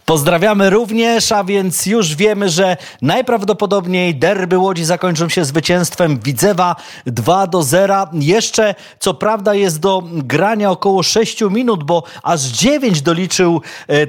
[0.06, 7.48] Pozdrawiamy również, a więc już wiemy, że najprawdopodobniej derby Łodzi zakończą się zwycięstwem Widzewa 2
[7.48, 8.08] do 0.
[8.14, 13.62] Jeszcze co prawda jest do grania około 6 minut, bo aż 9 doliczył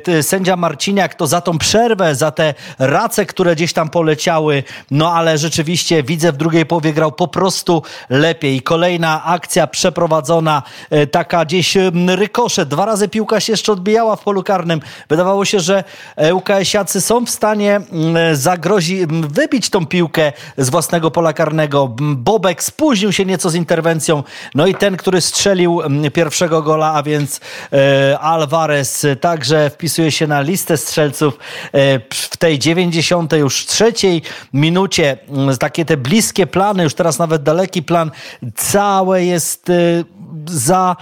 [0.09, 4.63] e, sędzia Marciniak, to za tą przerwę, za te race, które gdzieś tam poleciały.
[4.91, 8.63] No ale rzeczywiście widzę w drugiej połowie grał po prostu lepiej.
[8.63, 11.77] Kolejna akcja przeprowadzona, e, taka gdzieś
[12.07, 12.67] rykosze.
[12.67, 14.81] Dwa razy piłka się jeszcze odbijała w polu karnym.
[15.09, 15.84] Wydawało się, że
[16.33, 21.89] UKS-iacy są w stanie mm, zagrozi, wybić tą piłkę z własnego pola karnego.
[22.01, 24.23] Bobek spóźnił się nieco z interwencją.
[24.55, 25.81] No i ten, który strzelił
[26.13, 27.41] pierwszego gola, a więc
[27.73, 31.39] e, Alvarez także wpisuje się na listę strzelców
[31.73, 33.33] e, w tej 90.
[33.33, 35.17] już trzeciej minucie.
[35.59, 38.11] Takie te bliskie plany, już teraz nawet daleki plan,
[38.55, 40.05] całe jest e,
[40.47, 40.97] za,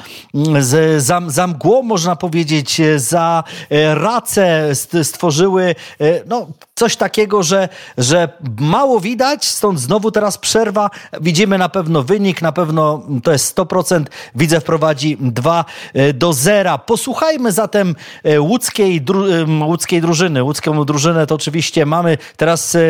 [0.99, 3.45] za, za mgłą, można powiedzieć, za
[3.95, 4.72] racę
[5.03, 5.75] stworzyły
[6.27, 8.29] no, coś takiego, że, że
[8.61, 10.91] mało widać, stąd znowu teraz przerwa.
[11.21, 14.05] Widzimy na pewno wynik, na pewno to jest 100%.
[14.35, 16.79] Widzę wprowadzi 2 e, do 0.
[16.79, 19.25] Posłuchajmy zatem e, łódzkiej, dru,
[19.67, 20.43] łódzkiej drużyny.
[20.43, 22.19] Łódzką drużynę to oczywiście mamy.
[22.37, 22.81] Teraz e,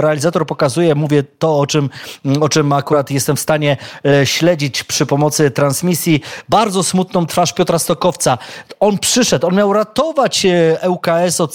[0.00, 1.90] realizator pokazuje, mówię to, o czym,
[2.40, 3.76] o czym akurat jestem w stanie
[4.24, 6.20] śledzić przy pomocy transmisji.
[6.48, 8.38] Bardzo smutną twarz Piotra Stokowca.
[8.80, 10.46] On przyszedł, on miał ratować
[10.92, 11.54] ŁKS od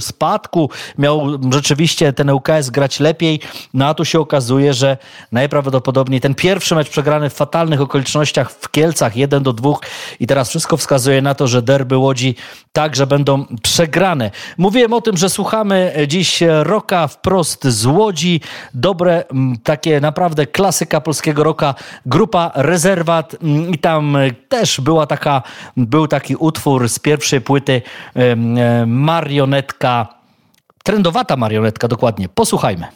[0.00, 3.40] spadku, miał rzeczywiście ten ŁKS grać lepiej,
[3.74, 4.96] no a tu się okazuje, że
[5.32, 9.72] najprawdopodobniej ten pierwszy mecz przegrany w fatalnych okolicznościach w Kielcach 1 do 2
[10.20, 12.34] i teraz wszystko wskazuje na to, że derby Łodzi
[12.72, 14.30] także będą przegrane.
[14.58, 18.40] Mówiłem o tym, że słuchamy dziś roka wprost z Łodzi.
[18.74, 19.24] Dobre,
[19.64, 21.74] takie naprawdę klasyka polskiego roka.
[22.06, 23.36] Grupa Rezerwat
[23.72, 24.16] i tam
[24.48, 25.42] też była taka,
[25.76, 27.82] był taki utwór z pierwszej płyty
[28.86, 30.16] Marionetka
[30.86, 32.28] Trendowata marionetka, dokładnie.
[32.28, 32.86] Posłuchajmy.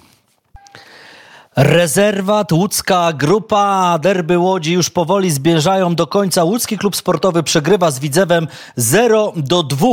[1.57, 6.45] Rezerwat, łódzka grupa, derby Łodzi już powoli zbierzają do końca.
[6.45, 9.89] Łódzki klub sportowy przegrywa z Widzewem 0 do 2.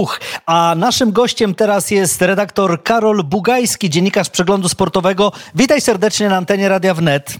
[0.46, 5.32] A naszym gościem teraz jest redaktor Karol Bugajski, dziennikarz przeglądu sportowego.
[5.56, 7.34] Witaj serdecznie na antenie Radia Wnet.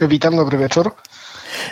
[0.00, 0.94] Witam, dobry wieczór.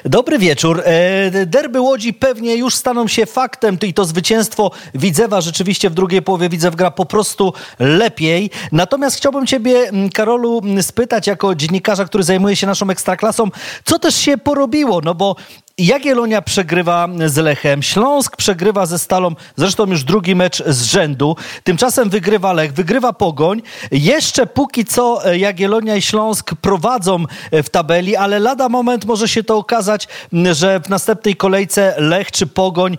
[0.05, 0.83] Dobry wieczór.
[0.85, 6.23] E, derby Łodzi pewnie już staną się faktem i to zwycięstwo Widzewa rzeczywiście w drugiej
[6.23, 8.51] połowie Widzew gra po prostu lepiej.
[8.73, 13.49] Natomiast chciałbym ciebie, Karolu, spytać jako dziennikarza, który zajmuje się naszą ekstraklasą,
[13.85, 15.37] co też się porobiło, no bo
[15.79, 21.37] Jagiellonia przegrywa z Lechem, Śląsk przegrywa ze Stalą, zresztą już drugi mecz z rzędu.
[21.65, 23.63] Tymczasem wygrywa Lech, wygrywa Pogoń.
[23.91, 29.29] Jeszcze póki co e, Jagiellonia i Śląsk prowadzą e, w tabeli, ale lada moment może
[29.29, 30.09] się to okazać,
[30.53, 32.99] że w następnej kolejce Lech czy Pogoń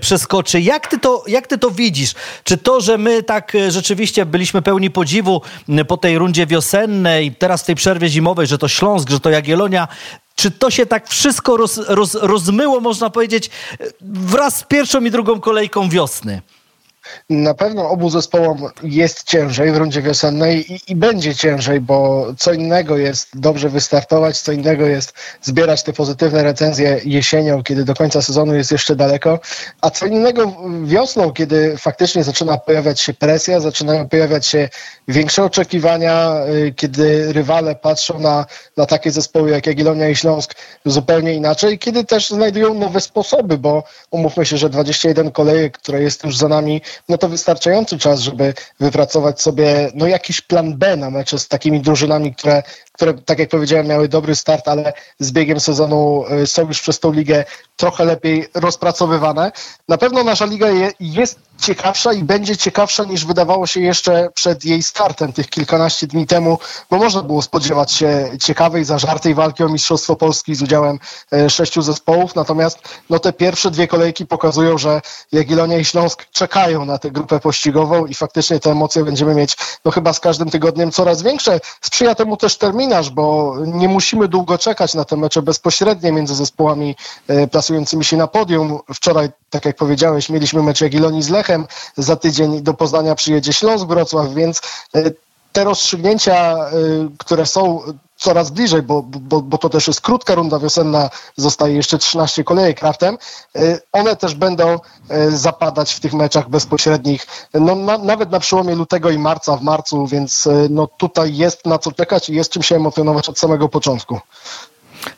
[0.00, 0.60] przeskoczy.
[0.60, 2.14] Jak ty to, jak ty to widzisz?
[2.44, 5.42] Czy to, że my tak e, rzeczywiście byliśmy pełni podziwu
[5.88, 9.88] po tej rundzie wiosennej, teraz w tej przerwie zimowej, że to Śląsk, że to Jagiellonia,
[10.42, 13.50] czy to się tak wszystko roz, roz, rozmyło, można powiedzieć,
[14.00, 16.42] wraz z pierwszą i drugą kolejką wiosny?
[17.30, 22.52] Na pewno obu zespołom jest ciężej w rundzie wiosennej i, i, będzie ciężej, bo co
[22.52, 28.22] innego jest dobrze wystartować, co innego jest zbierać te pozytywne recenzje jesienią, kiedy do końca
[28.22, 29.40] sezonu jest jeszcze daleko,
[29.80, 34.68] a co innego wiosną, kiedy faktycznie zaczyna pojawiać się presja, zaczynają pojawiać się
[35.08, 41.34] większe oczekiwania, y, kiedy rywale patrzą na, na takie zespoły jak Jagiellonia i Śląsk zupełnie
[41.34, 46.36] inaczej, kiedy też znajdują nowe sposoby, bo umówmy się, że 21 kolejek, które jest już
[46.36, 51.38] za nami, no to wystarczający czas, żeby wypracować sobie no jakiś plan B na mecze
[51.38, 56.24] z takimi drużynami, które, które tak jak powiedziałem miały dobry start, ale z biegiem sezonu
[56.42, 57.44] y, są już przez tą ligę
[57.76, 59.52] trochę lepiej rozpracowywane.
[59.88, 64.64] Na pewno nasza liga je, jest ciekawsza i będzie ciekawsza niż wydawało się jeszcze przed
[64.64, 66.58] jej startem tych kilkanaście dni temu,
[66.90, 70.98] bo można było spodziewać się ciekawej, zażartej walki o Mistrzostwo Polski z udziałem
[71.32, 72.78] e, sześciu zespołów, natomiast
[73.10, 75.00] no, te pierwsze dwie kolejki pokazują, że
[75.32, 79.90] Jagiellonia i Śląsk czekają na tę grupę pościgową i faktycznie te emocje będziemy mieć no
[79.90, 81.60] chyba z każdym tygodniem coraz większe.
[81.80, 86.96] Sprzyja temu też terminarz, bo nie musimy długo czekać na te mecze bezpośrednie między zespołami
[87.28, 88.78] e, plasującymi się na podium.
[88.94, 91.66] Wczoraj, tak jak powiedziałeś, mieliśmy mecz Jagiellonii z Lechem,
[91.96, 94.60] za tydzień do Poznania przyjedzie Śląsk Wrocław, więc
[94.94, 95.10] e,
[95.52, 96.56] te rozstrzygnięcia,
[97.18, 97.80] które są
[98.22, 102.82] coraz bliżej, bo, bo, bo to też jest krótka runda wiosenna, zostaje jeszcze 13 kolejek
[102.82, 103.18] raptem,
[103.56, 108.74] y, one też będą y, zapadać w tych meczach bezpośrednich, no, na, nawet na przełomie
[108.74, 112.52] lutego i marca, w marcu, więc y, no, tutaj jest na co czekać i jest
[112.52, 114.20] czym się emocjonować od samego początku.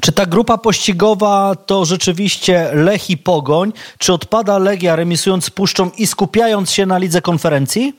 [0.00, 3.72] Czy ta grupa pościgowa to rzeczywiście Lech i Pogoń?
[3.98, 7.94] Czy odpada Legia remisując Puszczą i skupiając się na lidze konferencji?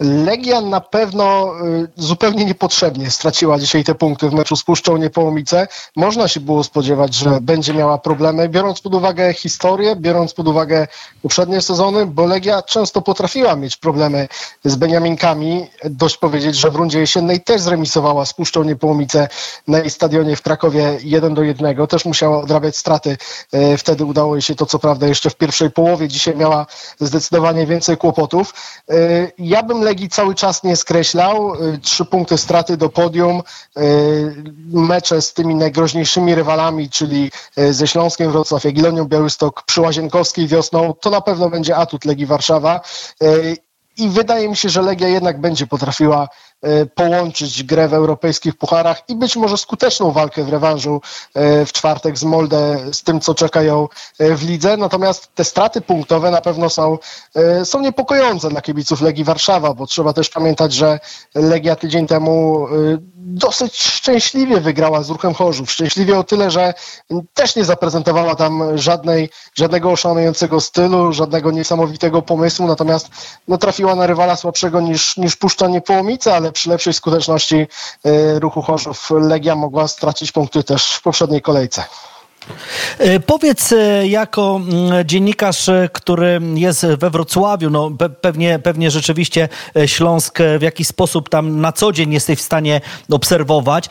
[0.00, 5.68] Legia na pewno y, zupełnie niepotrzebnie straciła dzisiaj te punkty w meczu z Puszczą Niepołomice.
[5.96, 10.86] Można się było spodziewać, że będzie miała problemy, biorąc pod uwagę historię, biorąc pod uwagę
[11.22, 14.28] poprzednie sezony, bo Legia często potrafiła mieć problemy
[14.64, 15.66] z Beniaminkami.
[15.84, 19.28] Dość powiedzieć, że w rundzie jesiennej też zremisowała z Puszczą Niepołomice
[19.68, 21.86] na jej stadionie w Krakowie 1 do 1.
[21.86, 23.16] Też musiała odrabiać straty.
[23.54, 26.08] Y, wtedy udało jej się to co prawda jeszcze w pierwszej połowie.
[26.08, 26.66] Dzisiaj miała
[27.00, 28.54] zdecydowanie więcej kłopotów.
[28.90, 31.54] Y, ja bym Legii cały czas nie skreślał.
[31.54, 33.42] Y, trzy punkty straty do podium.
[33.78, 40.48] Y, mecze z tymi najgroźniejszymi rywalami, czyli y, ze Śląskiem Wrocław, Jagiellonią Białystok, przy Łazienkowskiej
[40.48, 42.80] wiosną, to na pewno będzie atut Legii Warszawa.
[43.96, 46.28] I wydaje mi się, że Legia jednak będzie potrafiła
[46.94, 51.00] połączyć grę w europejskich pucharach i być może skuteczną walkę w rewanżu
[51.34, 54.76] e, w czwartek z Molde z tym, co czekają e, w lidze.
[54.76, 56.98] Natomiast te straty punktowe na pewno są,
[57.64, 61.00] są niepokojące dla kibiców Legii Warszawa, bo trzeba też pamiętać, że
[61.34, 62.66] Legia tydzień temu
[63.16, 65.70] dosyć szczęśliwie wygrała z Ruchem Chorzów.
[65.70, 66.74] Szczęśliwie o tyle, że
[67.34, 73.08] też nie zaprezentowała tam żadnej, żadnego oszanującego stylu, żadnego niesamowitego pomysłu, natomiast
[73.48, 78.62] no, trafiła na rywala słabszego niż, niż Puszcza Niepołomice, ale przy lepszej skuteczności e, ruchu
[78.62, 81.84] Chorzów Legia mogła stracić punkty też w poprzedniej kolejce.
[82.98, 89.48] E, powiedz, e, jako mm, dziennikarz, e, który jest we Wrocławiu, no pewnie, pewnie rzeczywiście
[89.86, 93.88] Śląsk w jakiś sposób tam na co dzień jesteś w stanie obserwować.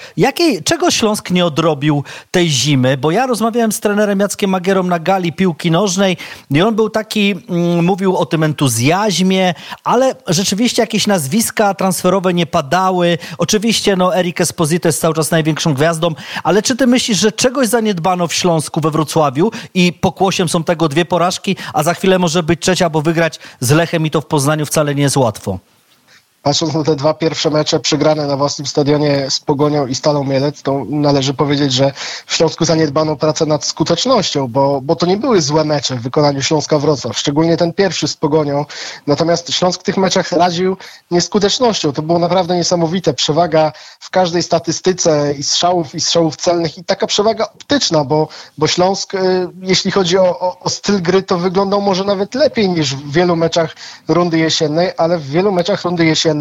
[0.64, 2.98] Czego Śląsk nie odrobił tej zimy?
[2.98, 6.18] Bo ja rozmawiałem z trenerem Jackiem Magierą na gali piłki nożnej
[6.52, 12.46] i on był taki, mm, mówił o tym entuzjazmie, ale rzeczywiście jakieś nazwiska transferowe nie
[12.46, 13.18] padały.
[13.38, 16.10] Oczywiście no Erik Esposito jest cały czas największą gwiazdą,
[16.44, 20.88] ale czy ty myślisz, że czegoś zaniedbano w Śląsku, we Wrocławiu i pokłosiem są tego
[20.88, 24.25] dwie porażki, a za chwilę może być trzecia, bo wygrać z Lechem i to w
[24.25, 25.60] Poznaniu wcale nie jest łatwo.
[26.50, 30.62] Patrząc na te dwa pierwsze mecze przegrane na własnym stadionie z Pogonią i Stalą Mielec,
[30.62, 31.92] to należy powiedzieć, że
[32.26, 36.42] w Śląsku zaniedbano pracę nad skutecznością, bo, bo to nie były złe mecze w wykonaniu
[36.42, 38.66] Śląska Wrocław, szczególnie ten pierwszy z Pogonią.
[39.08, 40.78] Natomiast Śląsk w tych meczach radził
[41.12, 41.92] nieskutecznością.
[41.92, 43.14] To było naprawdę niesamowite.
[43.14, 48.68] Przewaga w każdej statystyce i strzałów, i strzałów celnych i taka przewaga optyczna, bo, bo
[48.68, 49.18] Śląsk, y,
[49.62, 53.36] jeśli chodzi o, o, o styl gry, to wyglądał może nawet lepiej niż w wielu
[53.36, 53.76] meczach
[54.08, 56.38] rundy jesiennej, ale w wielu meczach rundy jesiennej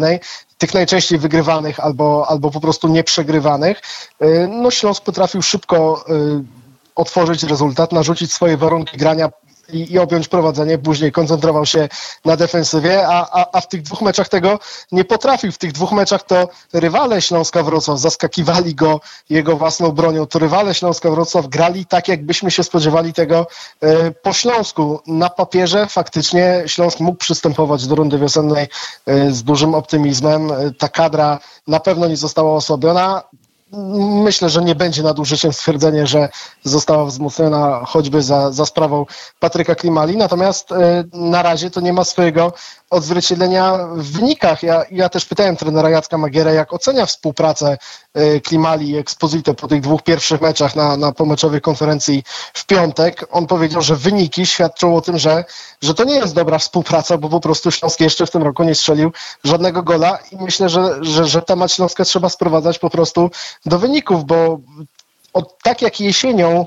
[0.57, 3.81] tych najczęściej wygrywanych albo, albo po prostu nieprzegrywanych,
[4.23, 6.43] y, no Śląsk potrafił szybko y,
[6.95, 9.29] otworzyć rezultat, narzucić swoje warunki grania
[9.73, 11.89] i, i objąć prowadzenie, później koncentrował się
[12.25, 14.59] na defensywie, a, a, a w tych dwóch meczach tego
[14.91, 15.51] nie potrafił.
[15.51, 20.25] W tych dwóch meczach to rywale Śląska Wrocław zaskakiwali go jego własną bronią.
[20.25, 23.47] To rywale Śląska Wrocław grali tak, jakbyśmy się spodziewali tego
[23.81, 24.99] e, po Śląsku.
[25.07, 28.67] Na papierze faktycznie Śląsk mógł przystępować do rundy wiosennej
[29.05, 30.51] e, z dużym optymizmem.
[30.51, 33.23] E, ta kadra na pewno nie została osłabiona
[34.23, 36.29] myślę, że nie będzie nadużyciem stwierdzenie, że
[36.63, 39.05] została wzmocniona choćby za, za sprawą
[39.39, 42.53] Patryka Klimali, natomiast e, na razie to nie ma swojego
[42.89, 44.63] odzwierciedlenia w wynikach.
[44.63, 47.77] Ja, ja też pytałem trenera Jacka Magiera, jak ocenia współpracę
[48.13, 52.23] e, Klimali i Exposito po tych dwóch pierwszych meczach na, na pomeczowej konferencji
[52.53, 53.27] w piątek.
[53.31, 55.45] On powiedział, że wyniki świadczą o tym, że,
[55.81, 58.75] że to nie jest dobra współpraca, bo po prostu Śląsk jeszcze w tym roku nie
[58.75, 59.11] strzelił
[59.43, 63.29] żadnego gola i myślę, że, że, że temat Śląska trzeba sprowadzać po prostu
[63.65, 64.59] do wyników, bo
[65.33, 66.65] od, tak jak jesienią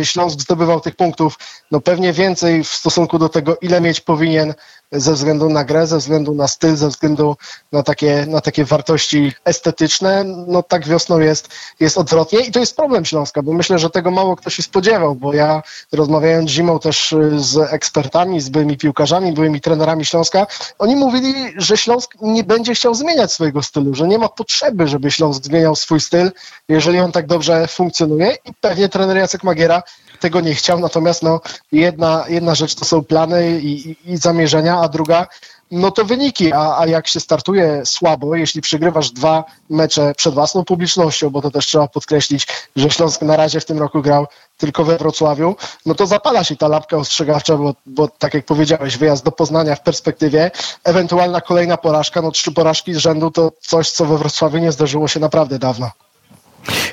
[0.00, 1.38] y, Śląsk zdobywał tych punktów,
[1.70, 4.54] no pewnie więcej w stosunku do tego, ile mieć powinien
[4.92, 7.36] ze względu na grę, ze względu na styl, ze względu
[7.72, 11.48] na takie, na takie wartości estetyczne, no tak wiosną jest,
[11.80, 15.14] jest odwrotnie i to jest problem Śląska, bo myślę, że tego mało kto się spodziewał,
[15.14, 20.46] bo ja rozmawiając zimą też y, z ekspertami, z byłymi piłkarzami, byłymi trenerami Śląska,
[20.78, 25.10] oni mówili, że Śląsk nie będzie chciał zmieniać swojego stylu, że nie ma potrzeby, żeby
[25.10, 26.32] Śląsk zmieniał swój styl,
[26.68, 29.82] jeżeli on tak dobrze funkcjonuje i pewnie trener Jacek Magiera
[30.24, 31.40] tego nie chciał, natomiast no,
[31.72, 35.26] jedna, jedna rzecz to są plany i, i, i zamierzenia, a druga
[35.70, 40.64] no to wyniki, a, a jak się startuje słabo, jeśli przegrywasz dwa mecze przed własną
[40.64, 44.84] publicznością, bo to też trzeba podkreślić, że Śląsk na razie w tym roku grał tylko
[44.84, 45.56] we Wrocławiu,
[45.86, 49.74] no to zapala się ta lapka ostrzegawcza, bo, bo tak jak powiedziałeś, wyjazd do Poznania
[49.76, 50.50] w perspektywie,
[50.84, 55.08] ewentualna kolejna porażka, no trzy porażki z rzędu to coś, co we Wrocławiu nie zdarzyło
[55.08, 55.90] się naprawdę dawno.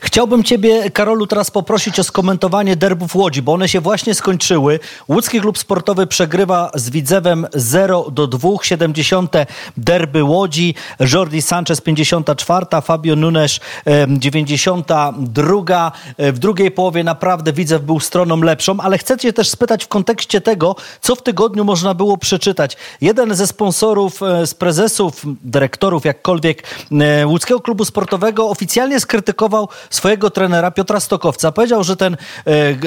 [0.01, 4.79] Chciałbym Ciebie, Karolu, teraz poprosić o skomentowanie derbów Łodzi, bo one się właśnie skończyły.
[5.07, 9.33] Łódzki Klub Sportowy przegrywa z Widzewem 0 do 2, 70
[9.77, 10.75] derby Łodzi,
[11.13, 13.59] Jordi Sanchez 54, Fabio Nunes
[14.07, 15.91] 92.
[16.19, 20.41] W drugiej połowie naprawdę Widzew był stroną lepszą, ale chcę Cię też spytać w kontekście
[20.41, 22.77] tego, co w tygodniu można było przeczytać.
[23.01, 30.29] Jeden ze sponsorów, e, z prezesów, dyrektorów, jakkolwiek e, Łódzkiego Klubu Sportowego oficjalnie skrytykował swojego
[30.29, 31.51] trenera Piotra Stokowca.
[31.51, 32.77] Powiedział, że ten e, e,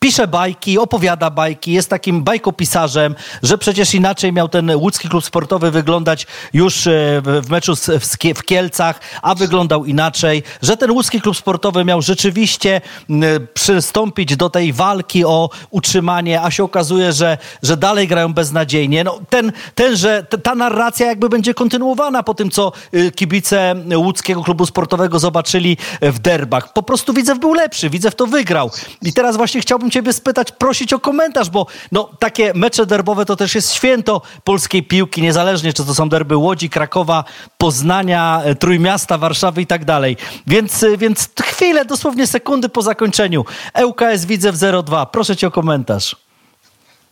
[0.00, 5.70] pisze bajki, opowiada bajki, jest takim bajkopisarzem, że przecież inaczej miał ten łódzki klub sportowy
[5.70, 6.90] wyglądać już e,
[7.42, 7.74] w meczu
[8.34, 12.80] w, Kielcach, a wyglądał inaczej, że ten łódzki klub sportowy miał rzeczywiście
[13.54, 19.04] przystąpić do tej walki o utrzymanie, a się okazuje, że, że dalej grają beznadziejnie.
[19.04, 24.42] No, ten, ten, że ta narracja jakby będzie kontynuowana po tym, co y, kibice łódzkiego
[24.42, 26.72] klubu sportowego zobaczyli w derbach.
[26.72, 28.70] Po prostu Widzew był lepszy, Widzew to wygrał.
[29.02, 33.36] I teraz właśnie chciałbym ciebie spytać, prosić o komentarz, bo no, takie mecze derbowe to
[33.36, 37.24] też jest święto polskiej piłki, niezależnie czy to są derby Łodzi, Krakowa,
[37.58, 40.16] Poznania, e, Trójmiasta, Warszawy i tak dalej.
[40.46, 43.44] Więc, e, więc chwilę, dosłownie sekundy po zakończeniu.
[43.84, 45.06] ŁKS Widzew 02.
[45.06, 46.29] Proszę cię o komentarz.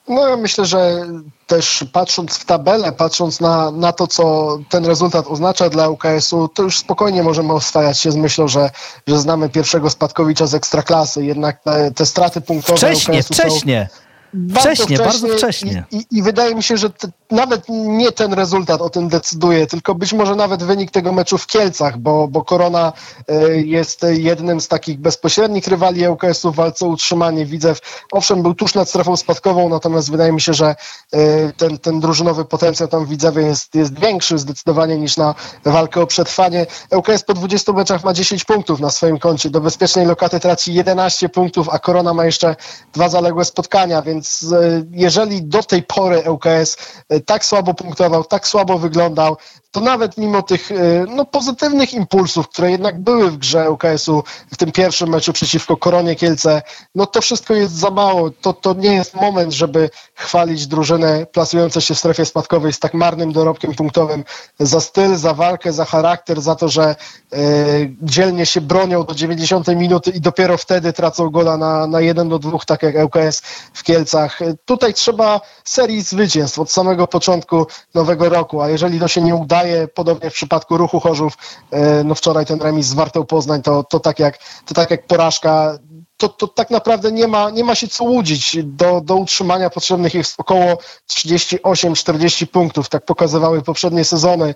[0.09, 1.07] No ja myślę, że
[1.47, 6.62] też patrząc w tabelę, patrząc na, na to, co ten rezultat oznacza dla UKS-u, to
[6.62, 8.71] już spokojnie możemy oswajać się z myślą, że,
[9.07, 11.25] że znamy pierwszego spadkowicza z Ekstraklasy.
[11.25, 13.88] Jednak te, te straty punktowe Wcześnie, wcześnie.
[13.92, 15.85] Są bardzo wcześnie, wcześnie, bardzo wcześnie.
[15.91, 19.67] I, i, I, wydaje mi się, że te, nawet nie ten rezultat o tym decyduje,
[19.67, 22.93] tylko być może nawet wynik tego meczu w Kielcach, bo, bo Korona
[23.31, 27.47] y, jest jednym z takich bezpośrednich rywali ŁKS-u w walce o utrzymanie.
[27.47, 27.81] Widzew,
[28.12, 30.77] owszem, był tuż nad strefą spadkową, natomiast wydaje mi się, że
[31.14, 36.07] y, ten, ten drużynowy potencjał tam Widzewie jest, jest większy zdecydowanie niż na walkę o
[36.07, 36.67] przetrwanie.
[36.97, 39.51] ŁKS po 20 meczach ma 10 punktów na swoim koncie.
[39.51, 42.57] Do bezpiecznej lokaty traci 11 punktów, a Korona ma jeszcze
[42.93, 46.76] dwa zaległe spotkania, więc więc e, jeżeli do tej pory ŁKS
[47.09, 49.37] e, tak słabo punktował, tak słabo wyglądał,
[49.70, 50.70] to nawet mimo tych
[51.09, 56.16] no, pozytywnych impulsów, które jednak były w grze UKS-u w tym pierwszym meczu przeciwko Koronie
[56.16, 56.62] Kielce,
[56.94, 58.31] no to wszystko jest za mało.
[58.31, 62.95] To, to nie jest moment, żeby chwalić drużynę plasujące się w strefie spadkowej z tak
[62.95, 64.24] marnym dorobkiem punktowym
[64.61, 66.97] za styl, za walkę, za charakter, za to, że
[68.03, 72.38] dzielnie się bronią do 90 minuty i dopiero wtedy tracą gola na, na 1 do
[72.38, 74.38] 2, tak jak ŁKS w Kielcach.
[74.64, 79.88] Tutaj trzeba serii zwycięstw od samego początku nowego roku, a jeżeli to się nie udaje,
[79.88, 81.38] podobnie w przypadku ruchu Chorzów,
[81.70, 85.06] e, no wczoraj ten remis z Wartą Poznań, to, to, tak, jak, to tak jak
[85.06, 85.78] porażka
[86.19, 88.57] to, to tak naprawdę nie ma, nie ma się co łudzić.
[88.64, 90.79] Do, do utrzymania potrzebnych jest około
[91.11, 92.89] 38-40 punktów.
[92.89, 94.55] Tak pokazywały poprzednie sezony.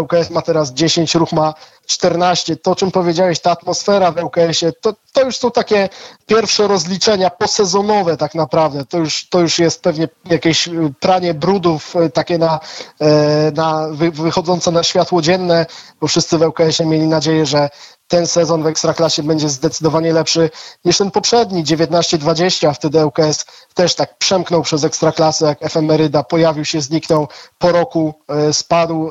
[0.00, 1.54] ŁKS e ma teraz 10, ruch ma
[1.86, 2.56] 14.
[2.56, 5.88] To, o czym powiedziałeś, ta atmosfera w ŁKS-ie, to, to już są takie
[6.26, 8.84] pierwsze rozliczenia posezonowe tak naprawdę.
[8.84, 10.68] To już, to już jest pewnie jakieś
[11.00, 12.60] pranie brudów e, takie na,
[13.00, 15.66] e, na wychodzące na światło dzienne,
[16.00, 17.68] bo wszyscy w ŁKS-ie mieli nadzieję, że
[18.08, 20.50] ten sezon w Ekstraklasie będzie zdecydowanie lepszy
[20.84, 22.74] niż ten poprzedni, 19-20.
[22.74, 23.44] Wtedy ŁKS
[23.74, 27.28] też tak przemknął przez Ekstraklasę, jak efemeryda, pojawił się, zniknął,
[27.58, 29.10] po roku e, spadł.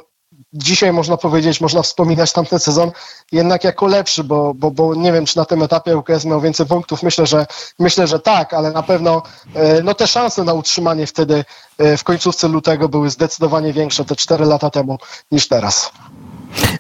[0.54, 2.91] Dzisiaj można powiedzieć, można wspominać tamten sezon
[3.32, 6.66] jednak jako lepszy, bo, bo, bo nie wiem, czy na tym etapie ŁKS miał więcej
[6.66, 7.04] punktów.
[7.04, 7.46] Myślę, że
[7.80, 9.22] myślę, że tak, ale na pewno
[9.56, 11.46] e, no, te szanse na utrzymanie wtedy
[11.78, 14.98] e, w końcówce lutego były zdecydowanie większe te 4 lata temu
[15.32, 15.91] niż teraz.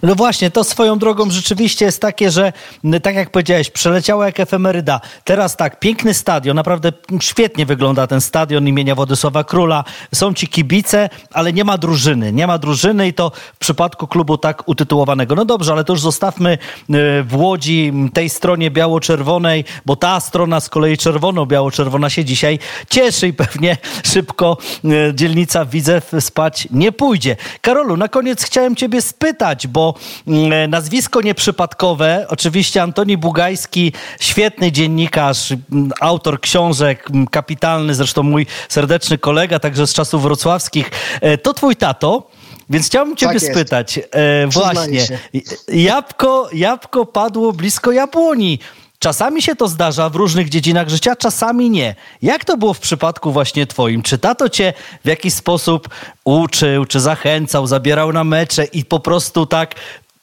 [0.03, 2.53] No właśnie, to swoją drogą rzeczywiście jest takie, że
[3.03, 5.01] tak jak powiedziałeś, przeleciała jak efemeryda.
[5.23, 9.83] Teraz tak, piękny stadion, naprawdę świetnie wygląda ten stadion imienia Władysława Króla.
[10.13, 12.33] Są ci kibice, ale nie ma drużyny.
[12.33, 15.35] Nie ma drużyny i to w przypadku klubu tak utytułowanego.
[15.35, 16.57] No dobrze, ale to już zostawmy e,
[17.23, 22.59] w Łodzi tej stronie biało-czerwonej, bo ta strona z kolei czerwono-biało-czerwona się dzisiaj
[22.89, 27.35] cieszy i pewnie szybko e, dzielnica Widzew spać nie pójdzie.
[27.61, 29.93] Karolu, na koniec chciałem ciebie spytać, bo
[30.27, 38.23] mm, e, nazwisko nieprzypadkowe, oczywiście Antoni Bugajski, świetny dziennikarz, mm, autor książek, mm, kapitalny, zresztą
[38.23, 40.91] mój serdeczny kolega, także z czasów wrocławskich.
[41.21, 42.27] E, to twój tato.
[42.69, 45.07] Więc chciałbym ciebie tak spytać, e, właśnie,
[45.67, 48.59] jabłko, jabłko padło blisko jabłoni.
[49.03, 51.95] Czasami się to zdarza w różnych dziedzinach życia, czasami nie.
[52.21, 54.01] Jak to było w przypadku właśnie twoim?
[54.01, 54.73] Czy tato cię
[55.03, 55.89] w jakiś sposób
[56.23, 59.75] uczył, czy zachęcał, zabierał na mecze i po prostu tak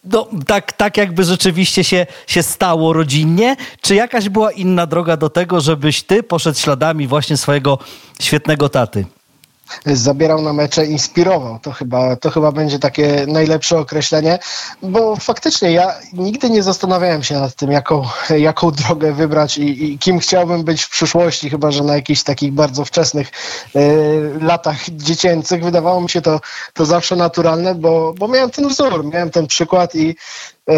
[0.05, 3.57] no, tak, tak jakby rzeczywiście się, się stało rodzinnie?
[3.81, 7.79] Czy jakaś była inna droga do tego, żebyś ty poszedł śladami właśnie swojego
[8.21, 9.05] świetnego taty?
[9.87, 11.59] Zabierał na mecze, inspirował.
[11.63, 14.39] To chyba, to chyba będzie takie najlepsze określenie,
[14.83, 18.03] bo faktycznie ja nigdy nie zastanawiałem się nad tym, jaką,
[18.39, 22.53] jaką drogę wybrać i, i kim chciałbym być w przyszłości, chyba że na jakichś takich
[22.53, 23.29] bardzo wczesnych
[23.77, 23.81] y,
[24.41, 25.65] latach dziecięcych.
[25.65, 26.41] Wydawało mi się to,
[26.75, 30.17] to zawsze naturalne, bo, bo miałem ten wzór, miałem ten przykład i
[30.69, 30.75] e,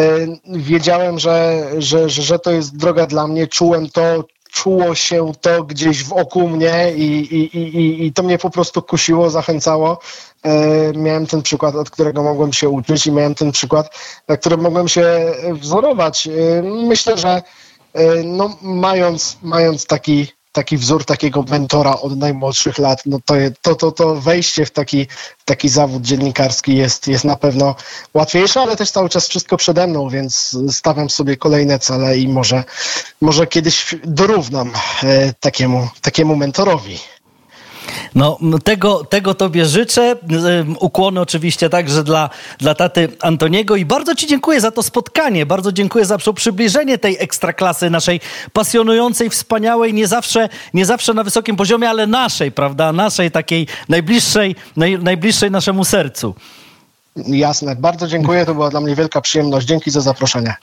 [0.46, 5.64] wiedziałem, że, że, że, że to jest droga dla mnie, czułem to, czuło się to
[5.64, 9.98] gdzieś w oku mnie i, i, i, i to mnie po prostu kusiło, zachęcało.
[10.42, 13.96] E, miałem ten przykład, od którego mogłem się uczyć i miałem ten przykład,
[14.28, 16.26] na którym mogłem się wzorować.
[16.26, 17.42] E, myślę, że
[17.92, 23.74] e, no, mając, mając taki taki wzór takiego mentora od najmłodszych lat, no to, to,
[23.74, 25.06] to, to wejście w taki,
[25.44, 27.74] taki zawód dziennikarski jest, jest na pewno
[28.14, 32.64] łatwiejsze, ale też cały czas wszystko przede mną, więc stawiam sobie kolejne cele i może,
[33.20, 34.72] może kiedyś dorównam
[35.02, 36.98] e, takiemu, takiemu mentorowi.
[38.14, 40.16] No, tego, tego tobie życzę.
[40.80, 45.46] Ukłony oczywiście także dla, dla taty Antoniego i bardzo ci dziękuję za to spotkanie.
[45.46, 48.20] Bardzo dziękuję za przybliżenie tej ekstraklasy naszej
[48.52, 52.92] pasjonującej, wspaniałej, nie zawsze, nie zawsze na wysokim poziomie, ale naszej, prawda?
[52.92, 56.34] Naszej takiej najbliższej, naj, najbliższej naszemu sercu.
[57.16, 59.66] Jasne, bardzo dziękuję, to była dla mnie wielka przyjemność.
[59.66, 60.54] Dzięki za zaproszenie.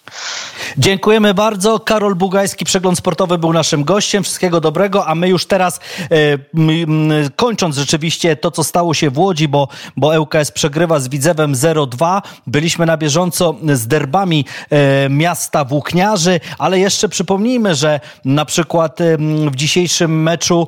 [0.77, 1.79] Dziękujemy bardzo.
[1.79, 4.23] Karol Bugajski, Przegląd Sportowy był naszym gościem.
[4.23, 5.79] Wszystkiego dobrego, a my już teraz
[6.11, 11.53] e, kończąc rzeczywiście to, co stało się w Łodzi, bo, bo ŁKS przegrywa z Widzewem
[11.53, 12.21] 0-2.
[12.47, 19.17] Byliśmy na bieżąco z derbami e, miasta Włókniarzy, ale jeszcze przypomnijmy, że na przykład e,
[19.51, 20.67] w dzisiejszym meczu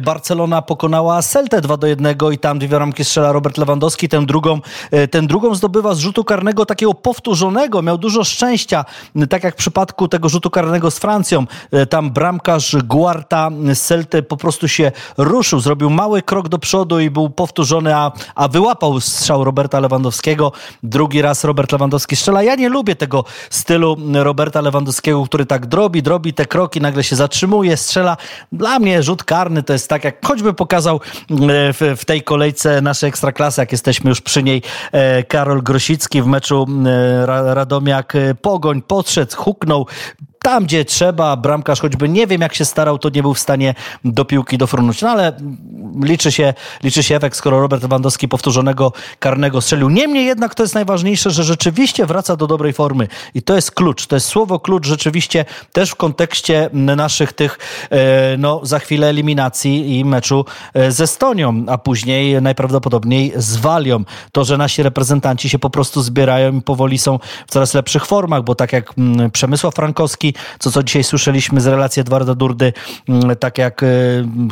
[0.00, 4.60] Barcelona pokonała Celtę 2 1 i tam dwie ramki strzela Robert Lewandowski, tę drugą
[5.08, 7.82] ten drugą zdobywa z rzutu karnego takiego powtórzonego.
[7.82, 8.84] Miał dużo szczęścia,
[9.30, 11.46] tak jak w przypadku tego rzutu karnego z Francją.
[11.72, 17.00] E, tam bramkarz Guarta z Celty po prostu się ruszył, zrobił mały krok do przodu
[17.00, 20.52] i był powtórzony, a, a wyłapał strzał Roberta Lewandowskiego.
[20.82, 22.42] Drugi raz Robert Lewandowski strzela.
[22.42, 27.16] Ja nie lubię tego stylu Roberta Lewandowskiego, który tak drobi, drobi te kroki, nagle się
[27.16, 28.16] zatrzymuje, strzela.
[28.52, 31.38] Dla mnie rzut karny to jest tak, jak choćby pokazał e,
[31.72, 34.62] w, w tej kolejce naszej ekstraklasy, jak jesteśmy już przy niej
[35.28, 36.66] Karol Grosicki w meczu
[37.26, 39.86] Radomiak-Pogoń podszedł, huknął,
[40.42, 43.74] tam, gdzie trzeba, bramkarz choćby nie wiem, jak się starał, to nie był w stanie
[44.04, 45.02] do piłki dofrunąć.
[45.02, 45.32] No ale
[46.02, 49.88] liczy się, liczy się efekt, skoro Robert Lewandowski powtórzonego karnego strzelił.
[49.90, 53.08] Niemniej jednak to jest najważniejsze, że rzeczywiście wraca do dobrej formy.
[53.34, 54.06] I to jest klucz.
[54.06, 57.58] To jest słowo klucz rzeczywiście też w kontekście naszych tych,
[57.90, 64.04] e, no za chwilę eliminacji i meczu e, z Estonią, a później najprawdopodobniej z Walią.
[64.32, 68.44] To, że nasi reprezentanci się po prostu zbierają i powoli są w coraz lepszych formach,
[68.44, 72.72] bo tak jak mm, Przemysław Frankowski co co dzisiaj słyszeliśmy z relacji Edwarda Durdy,
[73.08, 73.86] mm, tak jak e,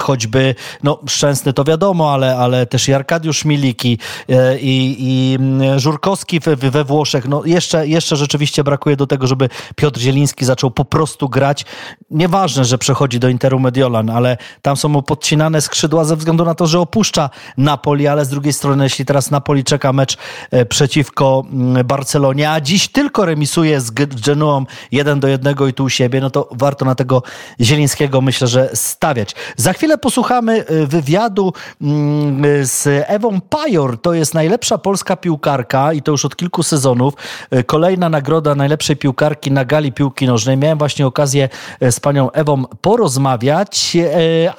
[0.00, 3.98] choćby, no Szczęsny to wiadomo, ale, ale też i Arkadiusz Miliki
[4.28, 7.28] e, i, i mm, Żurkowski we, we Włoszech.
[7.28, 11.64] No jeszcze, jeszcze rzeczywiście brakuje do tego, żeby Piotr Zieliński zaczął po prostu grać.
[12.10, 16.54] Nieważne, że przechodzi do Interu Mediolan, ale tam są mu podcinane skrzydła ze względu na
[16.54, 20.16] to, że opuszcza Napoli, ale z drugiej strony, jeśli teraz Napoli czeka mecz
[20.50, 25.84] e, przeciwko mm, Barcelonie, a dziś tylko remisuje z Genuą 1 do 1 i tu
[25.84, 27.22] u siebie, no to warto na tego
[27.60, 29.34] Zielińskiego myślę, że stawiać.
[29.56, 31.52] Za chwilę posłuchamy y, wywiadu
[31.82, 34.00] mm, z Ewą Pajor.
[34.00, 37.14] To jest najlepsza polska piłkarka i to już od kilku sezonów.
[37.54, 40.56] Y, kolejna nagroda najlepszej piłkarki na gali piłki nożnej.
[40.56, 41.48] Miałem właśnie okazję
[41.82, 43.96] y, z panią Ewą porozmawiać,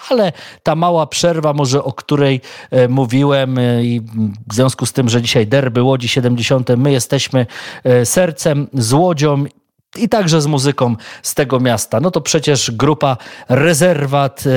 [0.09, 0.31] ale
[0.63, 2.41] ta mała przerwa może, o której
[2.89, 4.01] mówiłem i
[4.47, 7.45] w związku z tym, że dzisiaj derby Łodzi 70, my jesteśmy
[8.03, 9.45] sercem z Łodzią
[9.97, 11.99] i także z muzyką z tego miasta.
[11.99, 13.17] No to przecież grupa
[13.49, 14.51] Rezerwat yy,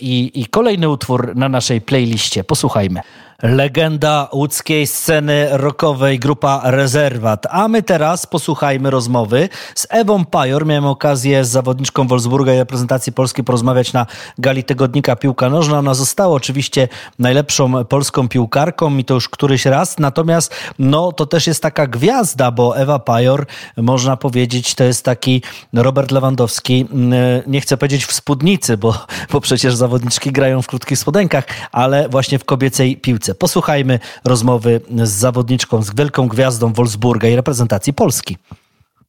[0.00, 2.44] i, i kolejny utwór na naszej playliście.
[2.44, 3.00] Posłuchajmy
[3.42, 7.46] legenda łódzkiej sceny rockowej, grupa Rezerwat.
[7.50, 10.66] A my teraz posłuchajmy rozmowy z Ewą Pajor.
[10.66, 14.06] Miałem okazję z zawodniczką Wolfsburga i reprezentacji Polski porozmawiać na
[14.38, 15.78] gali tygodnika Piłka Nożna.
[15.78, 16.88] Ona została oczywiście
[17.18, 19.98] najlepszą polską piłkarką i to już któryś raz.
[19.98, 25.42] Natomiast no, to też jest taka gwiazda, bo Ewa Pajor, można powiedzieć, to jest taki
[25.72, 28.94] Robert Lewandowski, mm, nie chcę powiedzieć w spódnicy, bo,
[29.32, 33.29] bo przecież zawodniczki grają w krótkich spodenkach, ale właśnie w kobiecej piłce.
[33.34, 38.36] Posłuchajmy rozmowy z zawodniczką, z wielką gwiazdą Wolfsburga i reprezentacji Polski.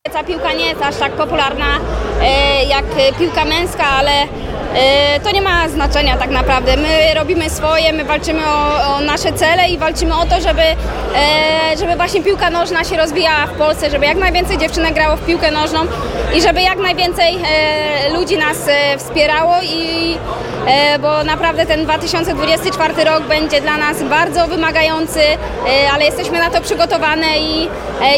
[0.10, 1.66] Ta piłka nie jest aż tak popularna
[2.22, 2.86] e, jak
[3.20, 6.78] piłka męska, ale e, to nie ma znaczenia tak naprawdę.
[6.78, 11.78] My robimy swoje, my walczymy o, o nasze cele i walczymy o to, żeby, e,
[11.80, 15.52] żeby właśnie piłka nożna się rozwijała w Polsce, żeby jak najwięcej dziewczynek grało w piłkę
[15.52, 15.80] nożną
[16.36, 17.38] i żeby jak najwięcej
[18.14, 18.58] ludzi nas
[18.98, 20.18] wspierało i
[21.02, 25.20] bo naprawdę ten 2024 rok będzie dla nas bardzo wymagający,
[25.94, 27.70] ale jesteśmy na to przygotowane i,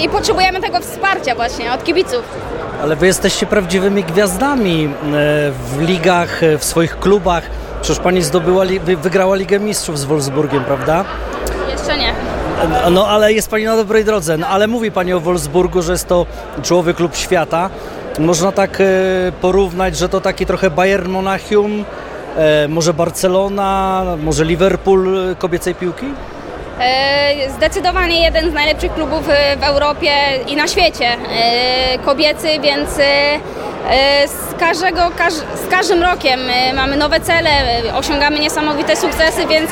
[0.01, 2.24] i potrzebujemy tego wsparcia właśnie od kibiców.
[2.82, 4.89] Ale wy jesteście prawdziwymi gwiazdami e,
[5.51, 7.43] w ligach, e, w swoich klubach.
[7.82, 11.05] Przecież pani zdobyła, wygrała Ligę Mistrzów z Wolfsburgiem, prawda?
[11.71, 12.13] Jeszcze nie.
[12.91, 14.38] No ale jest pani na dobrej drodze.
[14.38, 16.26] No, ale mówi pani o Wolfsburgu, że jest to
[16.61, 17.69] czołowy klub świata.
[18.19, 18.86] Można tak e,
[19.41, 21.86] porównać, że to taki trochę Bayern Monachium,
[22.69, 26.05] może Barcelona, może Liverpool kobiecej piłki?
[26.80, 30.11] E, zdecydowanie jeden z najlepszych klubów e, w Europie
[30.47, 31.07] i na świecie.
[31.07, 32.89] E, kobiecy, więc
[34.27, 35.01] z, każdego,
[35.67, 36.39] z każdym rokiem
[36.75, 37.49] mamy nowe cele,
[37.93, 39.71] osiągamy niesamowite sukcesy, więc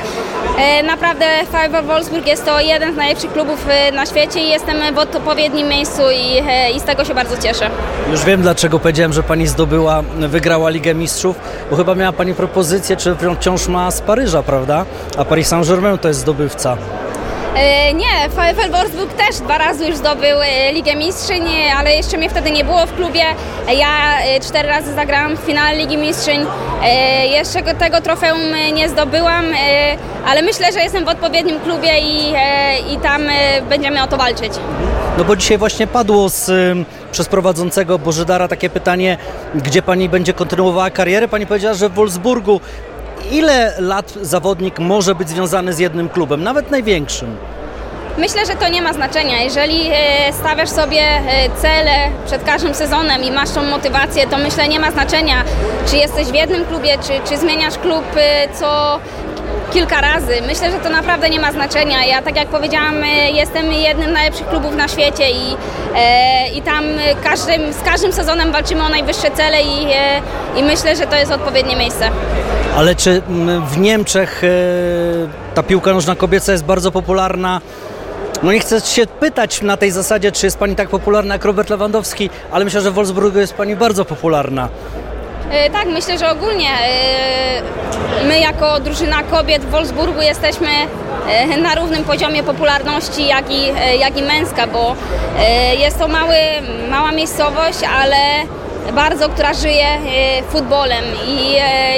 [0.84, 5.68] naprawdę Fiverr Wolfsburg jest to jeden z najlepszych klubów na świecie i jestem w odpowiednim
[5.68, 6.44] miejscu i,
[6.76, 7.70] i z tego się bardzo cieszę.
[8.12, 11.36] Już wiem dlaczego powiedziałem, że Pani zdobyła, wygrała Ligę Mistrzów,
[11.70, 14.86] bo chyba miała Pani propozycję, czy wciąż ma z Paryża, prawda?
[15.18, 16.78] A Paris Saint-Germain to jest zdobywca.
[17.56, 21.44] E, nie, VfL Wolfsburg też dwa razy już zdobył e, Ligę Mistrzyń,
[21.78, 23.24] ale jeszcze mnie wtedy nie było w klubie.
[23.78, 26.46] Ja e, cztery razy zagrałam w finale Ligi Mistrzyń.
[27.32, 28.40] Jeszcze tego trofeum
[28.74, 29.46] nie zdobyłam,
[30.28, 32.34] ale myślę, że jestem w odpowiednim klubie i,
[32.94, 33.22] i tam
[33.70, 34.54] będziemy o to walczyć.
[35.18, 36.52] No bo dzisiaj właśnie padło z,
[37.12, 39.18] przez prowadzącego Bożydara takie pytanie,
[39.56, 41.28] gdzie pani będzie kontynuowała karierę.
[41.28, 42.62] Pani powiedziała, że w Wolfsburgu
[43.32, 47.36] ile lat zawodnik może być związany z jednym klubem, nawet największym?
[48.18, 49.42] Myślę, że to nie ma znaczenia.
[49.42, 51.22] Jeżeli e, stawiasz sobie e,
[51.62, 51.92] cele
[52.26, 55.44] przed każdym sezonem i masz tą motywację, to myślę nie ma znaczenia,
[55.90, 59.00] czy jesteś w jednym klubie, czy, czy zmieniasz klub e, co
[59.74, 60.34] kilka razy.
[60.48, 62.06] Myślę, że to naprawdę nie ma znaczenia.
[62.06, 62.96] Ja, tak jak powiedziałam,
[63.34, 65.56] jestem jednym z najlepszych klubów na świecie i,
[66.58, 66.84] i tam
[67.24, 69.88] każdym, z każdym sezonem walczymy o najwyższe cele i,
[70.56, 72.10] i myślę, że to jest odpowiednie miejsce.
[72.78, 73.22] Ale czy
[73.68, 74.42] w Niemczech
[75.54, 77.62] ta piłka nożna kobieca jest bardzo popularna?
[78.44, 81.70] No nie chcę się pytać na tej zasadzie, czy jest Pani tak popularna jak Robert
[81.70, 84.70] Lewandowski, ale myślę, że w Wolfsburgu jest Pani bardzo popularna.
[85.52, 87.62] E, tak, myślę, że ogólnie e,
[88.28, 90.68] my jako drużyna kobiet w Wolfsburgu jesteśmy
[91.30, 93.68] e, na równym poziomie popularności jak i,
[94.00, 94.96] jak i męska, bo
[95.80, 96.36] jest to mały,
[96.90, 98.18] mała miejscowość, ale
[98.94, 99.86] bardzo, która żyje
[100.50, 101.56] futbolem i,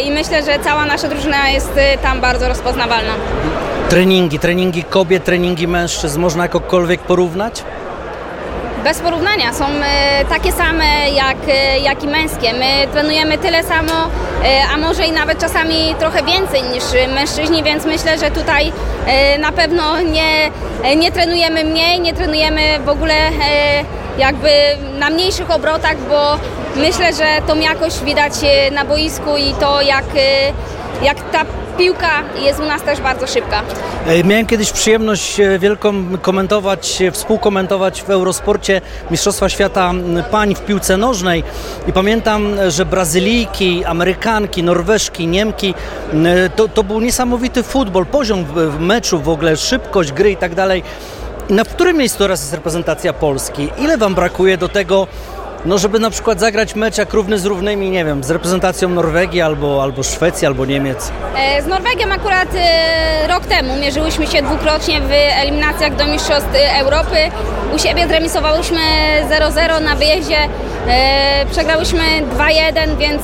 [0.07, 1.71] i myślę, że cała nasza drużyna jest
[2.01, 3.13] tam bardzo rozpoznawalna.
[3.89, 7.63] Treningi, treningi kobiet, treningi mężczyzn można jakokolwiek porównać?
[8.83, 9.53] bez porównania.
[9.53, 12.53] Są e, takie same jak, e, jak i męskie.
[12.53, 16.83] My trenujemy tyle samo, e, a może i nawet czasami trochę więcej niż
[17.15, 18.71] mężczyźni, więc myślę, że tutaj
[19.39, 20.51] na pewno nie,
[20.95, 23.13] nie trenujemy mniej, nie trenujemy w ogóle
[24.17, 24.49] jakby
[24.99, 26.39] na mniejszych obrotach, bo
[26.75, 28.33] myślę, że tą jakość widać
[28.71, 30.05] na boisku i to jak,
[31.01, 31.45] jak ta
[31.77, 33.61] piłka jest u nas też bardzo szybka.
[34.07, 39.91] E, miałem kiedyś przyjemność e, wielką komentować, e, współkomentować w Eurosporcie Mistrzostwa Świata
[40.31, 41.43] pań w piłce nożnej
[41.87, 45.73] i pamiętam, że Brazylijki, Amerykanki, Norweżki, Niemki,
[46.55, 48.45] to, to był niesamowity futbol, poziom
[48.79, 50.83] meczu w ogóle, szybkość gry i tak dalej.
[51.49, 53.69] Na którym miejscu teraz jest reprezentacja Polski?
[53.77, 55.07] Ile Wam brakuje do tego,
[55.65, 59.41] no żeby na przykład zagrać mecz jak równy z równymi, nie wiem, z reprezentacją Norwegii
[59.41, 61.11] albo, albo Szwecji, albo Niemiec?
[61.37, 65.11] E, z Norwegią akurat e, rok temu mierzyłyśmy się dwukrotnie w
[65.41, 66.49] eliminacjach do Mistrzostw
[66.79, 67.17] Europy.
[67.75, 68.79] U siebie zremisowałyśmy
[69.29, 70.37] 0-0 na wyjeździe.
[70.87, 72.03] E, przegrałyśmy
[72.37, 73.21] 2-1, więc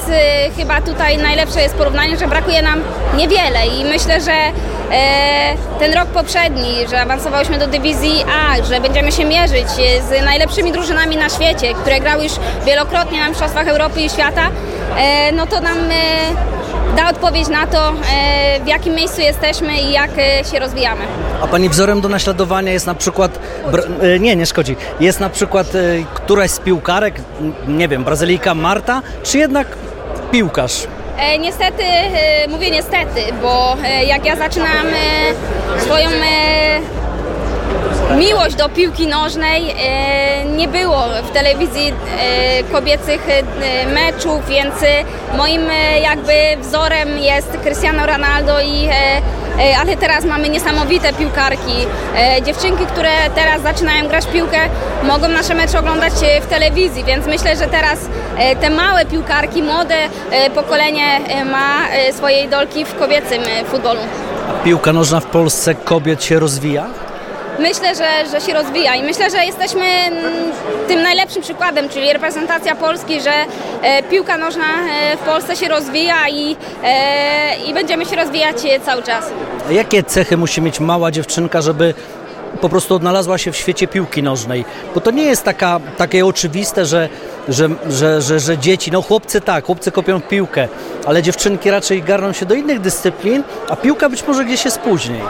[0.58, 2.82] chyba tutaj najlepsze jest porównanie, że brakuje nam
[3.18, 4.32] niewiele i myślę, że
[5.80, 9.68] ten rok poprzedni, że awansowałyśmy do dywizji A, że będziemy się mierzyć
[10.10, 14.50] z najlepszymi drużynami na świecie, które grały już wielokrotnie na Mistrzostwach Europy i Świata,
[14.98, 19.92] e, no to nam e, da odpowiedź na to, e, w jakim miejscu jesteśmy i
[19.92, 20.12] jak
[20.52, 21.02] się rozwijamy.
[21.42, 23.40] A Pani wzorem do naśladowania jest na przykład,
[24.20, 25.68] nie, nie szkodzi, jest na przykład
[26.14, 27.22] któraś z piłkarek,
[27.68, 29.68] nie wiem, Brazylijka Marta, czy jednak
[30.32, 30.88] piłkarz?
[31.40, 31.84] Niestety,
[32.50, 33.78] mówię niestety, bo
[34.08, 34.86] jak ja zaczynam
[35.80, 36.10] swoją
[38.18, 44.76] miłość do piłki nożnej e, nie było w telewizji e, kobiecych e, meczów, więc
[45.38, 45.62] moim
[46.04, 48.90] jakby wzorem jest Cristiano Ronaldo i
[49.82, 51.74] ale teraz mamy niesamowite piłkarki.
[52.46, 54.58] Dziewczynki, które teraz zaczynają grać piłkę,
[55.04, 58.00] mogą nasze mecze oglądać w telewizji, więc myślę, że teraz
[58.62, 59.96] te małe piłkarki, młode
[60.56, 61.78] pokolenie ma
[62.14, 64.00] swoje idolki w kobiecym futbolu.
[64.50, 66.86] A piłka nożna w Polsce kobiet się rozwija?
[67.60, 70.34] Myślę, że, że się rozwija i myślę, że jesteśmy mm,
[70.88, 73.34] tym najlepszym przykładem, czyli reprezentacja Polski, że
[73.82, 78.56] e, piłka nożna e, w Polsce się rozwija i, e, i będziemy się rozwijać
[78.86, 79.32] cały czas.
[79.70, 81.94] A jakie cechy musi mieć mała dziewczynka, żeby
[82.62, 84.66] po prostu odnalazła się w świecie piłki nożnej?
[84.96, 87.10] Bo to nie jest taka, takie oczywiste, że,
[87.50, 90.68] że, że, że, że dzieci, no chłopcy tak, chłopcy kopią piłkę,
[91.06, 95.22] ale dziewczynki raczej garną się do innych dyscyplin, a piłka być może gdzieś jest później.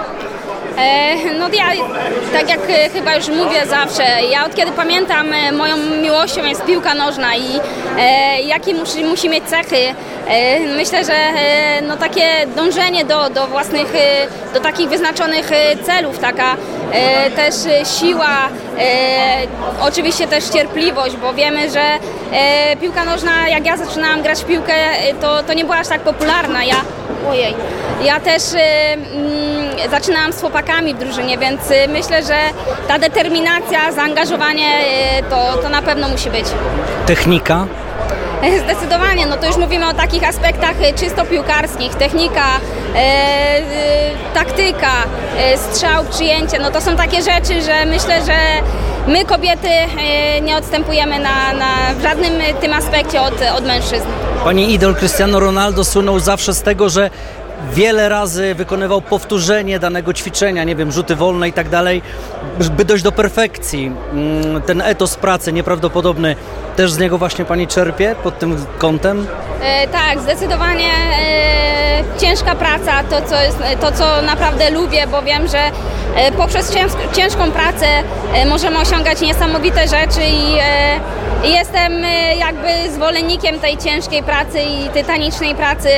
[0.77, 1.65] E, no ja,
[2.33, 6.65] tak jak e, chyba już mówię zawsze, ja od kiedy pamiętam, e, moją miłością jest
[6.65, 7.59] piłka nożna i
[7.99, 9.95] e, jakie musi, musi mieć cechy.
[10.27, 13.93] E, myślę, że e, no takie dążenie do, do własnych,
[14.53, 15.49] do takich wyznaczonych
[15.85, 16.55] celów, taka
[17.35, 17.55] też
[17.99, 18.49] siła,
[19.81, 21.81] oczywiście też cierpliwość, bo wiemy, że
[22.81, 24.73] piłka nożna, jak ja zaczynałam grać w piłkę,
[25.21, 26.63] to, to nie była aż tak popularna.
[26.63, 26.75] Ja,
[27.29, 27.55] ojej,
[28.03, 29.48] ja też mm,
[29.91, 32.37] zaczynałam z chłopakami w drużynie, więc y, myślę, że
[32.87, 34.67] ta determinacja, zaangażowanie
[35.19, 36.45] y, to, to na pewno musi być.
[37.05, 37.67] Technika?
[38.65, 42.45] Zdecydowanie, no to już mówimy o takich aspektach y, czysto piłkarskich, technika,
[42.95, 43.63] e, e,
[44.33, 44.91] taktyka,
[45.37, 48.35] e, strzał, przyjęcie, no to są takie rzeczy, że myślę, że
[49.07, 49.69] my kobiety
[50.41, 54.05] nie odstępujemy na, na w żadnym tym aspekcie od, od mężczyzn.
[54.43, 57.09] Pani idol Cristiano Ronaldo słynął zawsze z tego, że
[57.73, 62.01] wiele razy wykonywał powtórzenie danego ćwiczenia, nie wiem, rzuty wolne i tak dalej,
[62.71, 63.91] by dojść do perfekcji.
[64.13, 66.35] Mm, ten etos pracy nieprawdopodobny
[66.75, 69.27] też z niego właśnie Pani czerpie pod tym kątem?
[69.61, 75.47] E, tak, zdecydowanie e, ciężka praca, to co, jest, to co naprawdę lubię, bo wiem,
[75.47, 75.59] że
[76.15, 76.73] e, poprzez
[77.13, 77.85] ciężką pracę
[78.33, 80.99] e, możemy osiągać niesamowite rzeczy i e,
[81.49, 85.89] jestem e, jakby zwolennikiem tej ciężkiej pracy i tytanicznej pracy.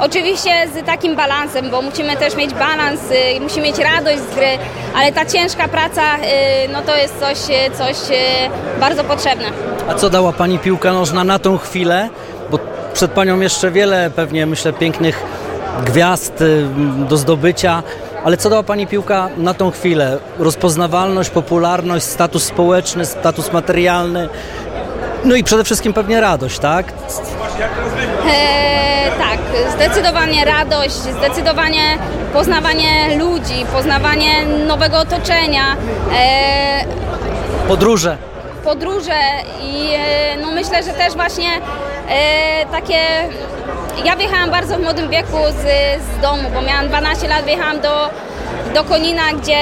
[0.00, 3.00] Oczywiście z takim balansem, bo musimy też mieć balans,
[3.36, 4.58] y, musimy mieć radość z gry,
[4.96, 7.96] ale ta ciężka praca y, no to jest coś, y, coś
[8.80, 9.44] bardzo potrzebne.
[9.88, 12.08] A co dała Pani piłka nożna na tą chwilę?
[12.50, 12.58] Bo
[12.92, 15.22] przed Panią jeszcze wiele pewnie, myślę, pięknych
[15.86, 16.44] gwiazd
[17.08, 17.82] do zdobycia,
[18.24, 20.18] ale co dała Pani piłka na tą chwilę?
[20.38, 24.28] Rozpoznawalność, popularność, status społeczny, status materialny,
[25.24, 26.92] no i przede wszystkim pewnie radość, tak?
[28.32, 29.38] E, tak,
[29.74, 31.98] zdecydowanie radość, zdecydowanie
[32.32, 35.76] poznawanie ludzi, poznawanie nowego otoczenia.
[36.18, 36.84] E,
[37.68, 38.16] Podróże.
[38.64, 39.20] podróże
[39.62, 41.48] i e, no myślę, że też właśnie
[42.08, 42.98] e, takie...
[44.04, 45.62] Ja wjechałam bardzo w młodym wieku z,
[46.02, 48.10] z domu, bo miałam 12 lat, wjechałam do,
[48.74, 49.58] do Konina, gdzie,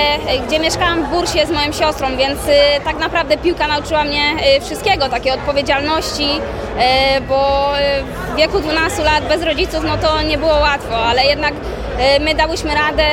[0.46, 4.60] gdzie mieszkałam w bursie z moją siostrą, więc e, tak naprawdę piłka nauczyła mnie e,
[4.60, 6.28] wszystkiego, takiej odpowiedzialności,
[6.78, 7.70] e, bo
[8.32, 11.54] w wieku 12 lat bez rodziców no to nie było łatwo, ale jednak
[12.20, 13.04] my dałyśmy radę,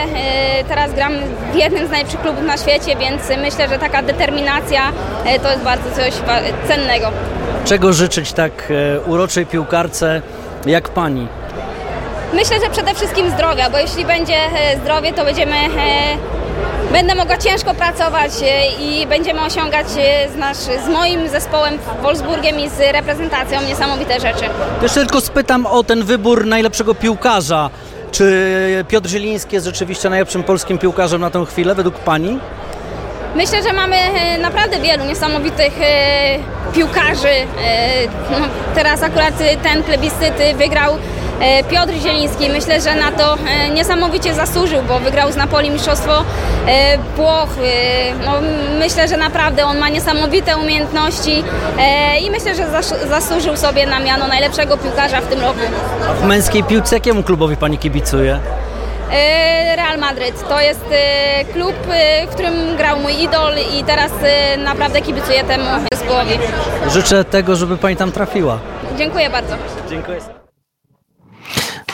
[0.67, 1.13] teraz gram
[1.53, 4.81] w jednym z najlepszych klubów na świecie, więc myślę, że taka determinacja
[5.43, 6.13] to jest bardzo coś
[6.67, 7.11] cennego.
[7.65, 8.73] Czego życzyć tak
[9.05, 10.21] uroczej piłkarce
[10.65, 11.27] jak pani?
[12.33, 16.17] Myślę, że przede wszystkim zdrowia, bo jeśli będzie e, zdrowie, to będziemy, e,
[16.91, 19.87] będę mogła ciężko pracować e, i będziemy osiągać
[20.33, 24.45] z, nasz, z moim zespołem Wolfsburgiem i z reprezentacją niesamowite rzeczy.
[24.81, 27.69] Jeszcze tylko spytam o ten wybór najlepszego piłkarza.
[28.11, 32.39] Czy Piotr Zieliński jest rzeczywiście najlepszym polskim piłkarzem na tę chwilę, według pani?
[33.35, 33.95] Myślę, że mamy
[34.39, 35.73] naprawdę wielu niesamowitych
[36.73, 37.33] piłkarzy.
[38.31, 38.37] No,
[38.75, 40.97] teraz akurat ten plebiscyt wygrał
[41.69, 42.49] Piotr Zieliński.
[42.49, 46.11] Myślę, że na to e, niesamowicie zasłużył, bo wygrał z Napoli Mistrzostwo
[46.67, 47.49] e, Włoch.
[47.63, 48.31] E, no,
[48.79, 51.43] myślę, że naprawdę on ma niesamowite umiejętności
[51.79, 55.59] e, i myślę, że zas- zasłużył sobie na miano najlepszego piłkarza w tym roku.
[56.09, 58.39] A w męskiej piłce jakiemu klubowi pani kibicuje?
[59.11, 64.11] E, Real Madryt to jest e, klub, e, w którym grał mój idol i teraz
[64.23, 66.39] e, naprawdę kibicuję temu zespołowi.
[66.91, 68.57] Życzę tego, żeby pani tam trafiła.
[68.97, 69.55] Dziękuję bardzo.
[69.89, 70.42] Dziękuję.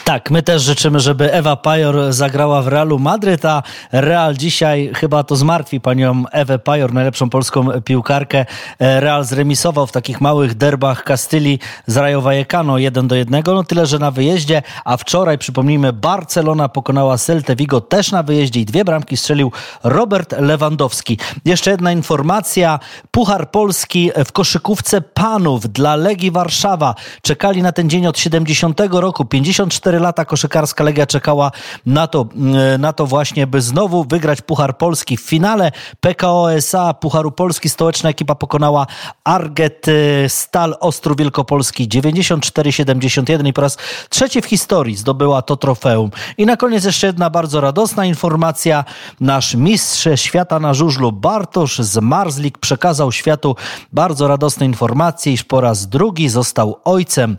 [0.09, 5.23] Tak, my też życzymy, żeby Ewa Pajor zagrała w Realu Madryt, a Real dzisiaj chyba
[5.23, 8.45] to zmartwi panią Ewę Pajor, najlepszą polską piłkarkę.
[8.79, 13.85] Real zremisował w takich małych derbach Kastylii z Rayo Vallecano 1 do 1, no tyle,
[13.85, 18.85] że na wyjeździe, a wczoraj, przypomnijmy, Barcelona pokonała Celtę Vigo też na wyjeździe i dwie
[18.85, 19.51] bramki strzelił
[19.83, 21.17] Robert Lewandowski.
[21.45, 22.79] Jeszcze jedna informacja,
[23.11, 26.95] Puchar Polski w koszykówce panów dla Legii Warszawa.
[27.21, 31.51] Czekali na ten dzień od 70 roku, 54 lata koszykarska Legia czekała
[31.85, 35.17] na to, mm, na to właśnie, by znowu wygrać Puchar Polski.
[35.17, 38.87] W finale PKO SA Pucharu Polski stołeczna ekipa pokonała
[39.23, 43.77] Arget y, Stal Ostrów Wielkopolski 94-71 i po raz
[44.09, 46.11] trzeci w historii zdobyła to trofeum.
[46.37, 48.85] I na koniec jeszcze jedna bardzo radosna informacja.
[49.19, 53.55] Nasz mistrz świata na żużlu Bartosz Zmarzlik przekazał światu
[53.93, 57.37] bardzo radosne informacje, iż po raz drugi został ojcem.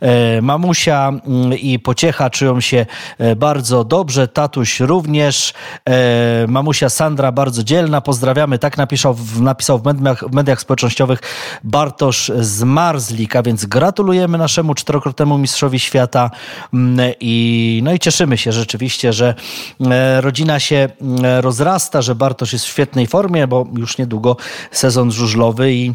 [0.00, 2.86] E, Mamusia mm, i pociecha czują się
[3.18, 5.54] e, bardzo dobrze, tatuś również.
[5.88, 8.58] E, Mamusia Sandra bardzo dzielna, pozdrawiamy.
[8.58, 11.18] Tak napisał, napisał w mediach, w mediach społecznościowych
[11.64, 16.30] Bartosz Zmarzlik, a więc gratulujemy naszemu czterokrotnemu mistrzowi świata
[16.72, 19.34] Mm, i, no i cieszymy się rzeczywiście, że
[19.80, 24.36] e, rodzina się mm, rozrasta, że Bartosz jest w świetnej formie, bo już niedługo
[24.70, 25.92] sezon żużlowy i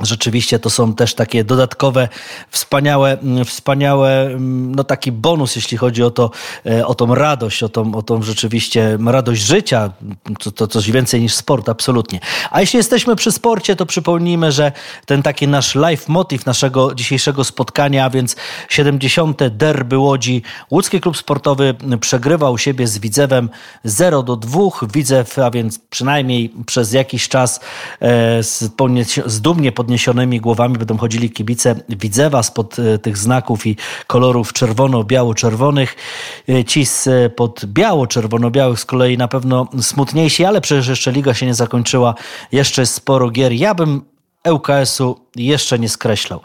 [0.00, 2.08] Rzeczywiście to są też takie dodatkowe,
[2.50, 6.30] wspaniałe, wspaniałe, no taki bonus, jeśli chodzi o to,
[6.66, 9.90] e, o tą radość, o tą, o tą rzeczywiście radość życia.
[10.38, 12.20] To, to coś więcej niż sport, absolutnie.
[12.50, 14.72] A jeśli jesteśmy przy sporcie, to przypomnijmy, że
[15.06, 18.36] ten taki nasz live motiv naszego dzisiejszego spotkania, a więc
[18.68, 19.48] 70.
[19.48, 20.42] derby Łodzi.
[20.70, 23.50] Łódzki Klub Sportowy przegrywał u siebie z Widzewem
[23.84, 24.60] 0 do 2.
[24.94, 27.60] Widzew, a więc przynajmniej przez jakiś czas
[28.00, 28.72] e, z,
[29.26, 33.76] z dumnie podniesionymi głowami będą chodzili kibice Widzewa spod e, tych znaków i
[34.06, 35.96] kolorów czerwono-biało-czerwonych.
[36.48, 41.46] E, Ci e, pod biało-czerwono-białych z kolei na pewno smutniejsi, ale przecież jeszcze liga się
[41.46, 42.14] nie zakończyła.
[42.52, 43.52] Jeszcze jest sporo gier.
[43.52, 44.02] Ja bym
[44.50, 46.40] ŁKS-u jeszcze nie skreślał.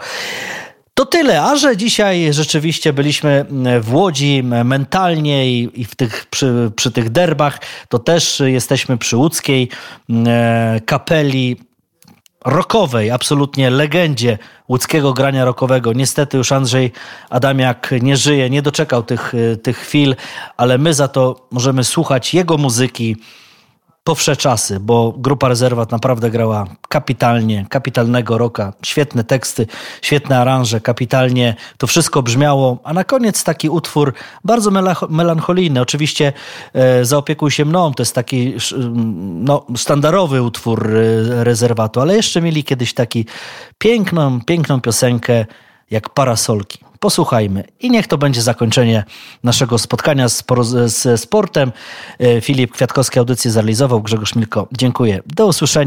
[0.93, 3.45] To tyle, a że dzisiaj rzeczywiście byliśmy
[3.81, 9.17] w Łodzi mentalnie i, i w tych, przy, przy tych derbach, to też jesteśmy przy
[9.17, 9.69] łódzkiej
[10.09, 11.70] e, kapeli
[12.45, 14.37] rockowej, absolutnie legendzie
[14.69, 15.93] łódzkiego grania rockowego.
[15.93, 16.91] Niestety już Andrzej
[17.29, 20.15] Adamiak nie żyje, nie doczekał tych, e, tych chwil,
[20.57, 23.15] ale my za to możemy słuchać jego muzyki
[24.03, 29.67] po wsze czasy, bo grupa Rezerwat naprawdę grała kapitalnie, kapitalnego roka, świetne teksty,
[30.01, 34.71] świetne aranże, kapitalnie to wszystko brzmiało, a na koniec taki utwór bardzo
[35.09, 35.81] melancholijny.
[35.81, 36.33] Oczywiście
[36.73, 42.41] e, Zaopiekuj się mną, to jest taki sz- no, sztandarowy utwór e, Rezerwatu, ale jeszcze
[42.41, 43.25] mieli kiedyś taki
[43.77, 45.45] piękną, piękną piosenkę
[45.91, 46.90] jak Parasolki.
[47.01, 49.03] Posłuchajmy i niech to będzie zakończenie
[49.43, 50.43] naszego spotkania z,
[50.85, 51.71] z sportem.
[52.19, 54.67] E, Filip Kwiatkowski audycję zrealizował, Grzegorz Milko.
[54.71, 55.19] Dziękuję.
[55.25, 55.81] Do usłyszenia.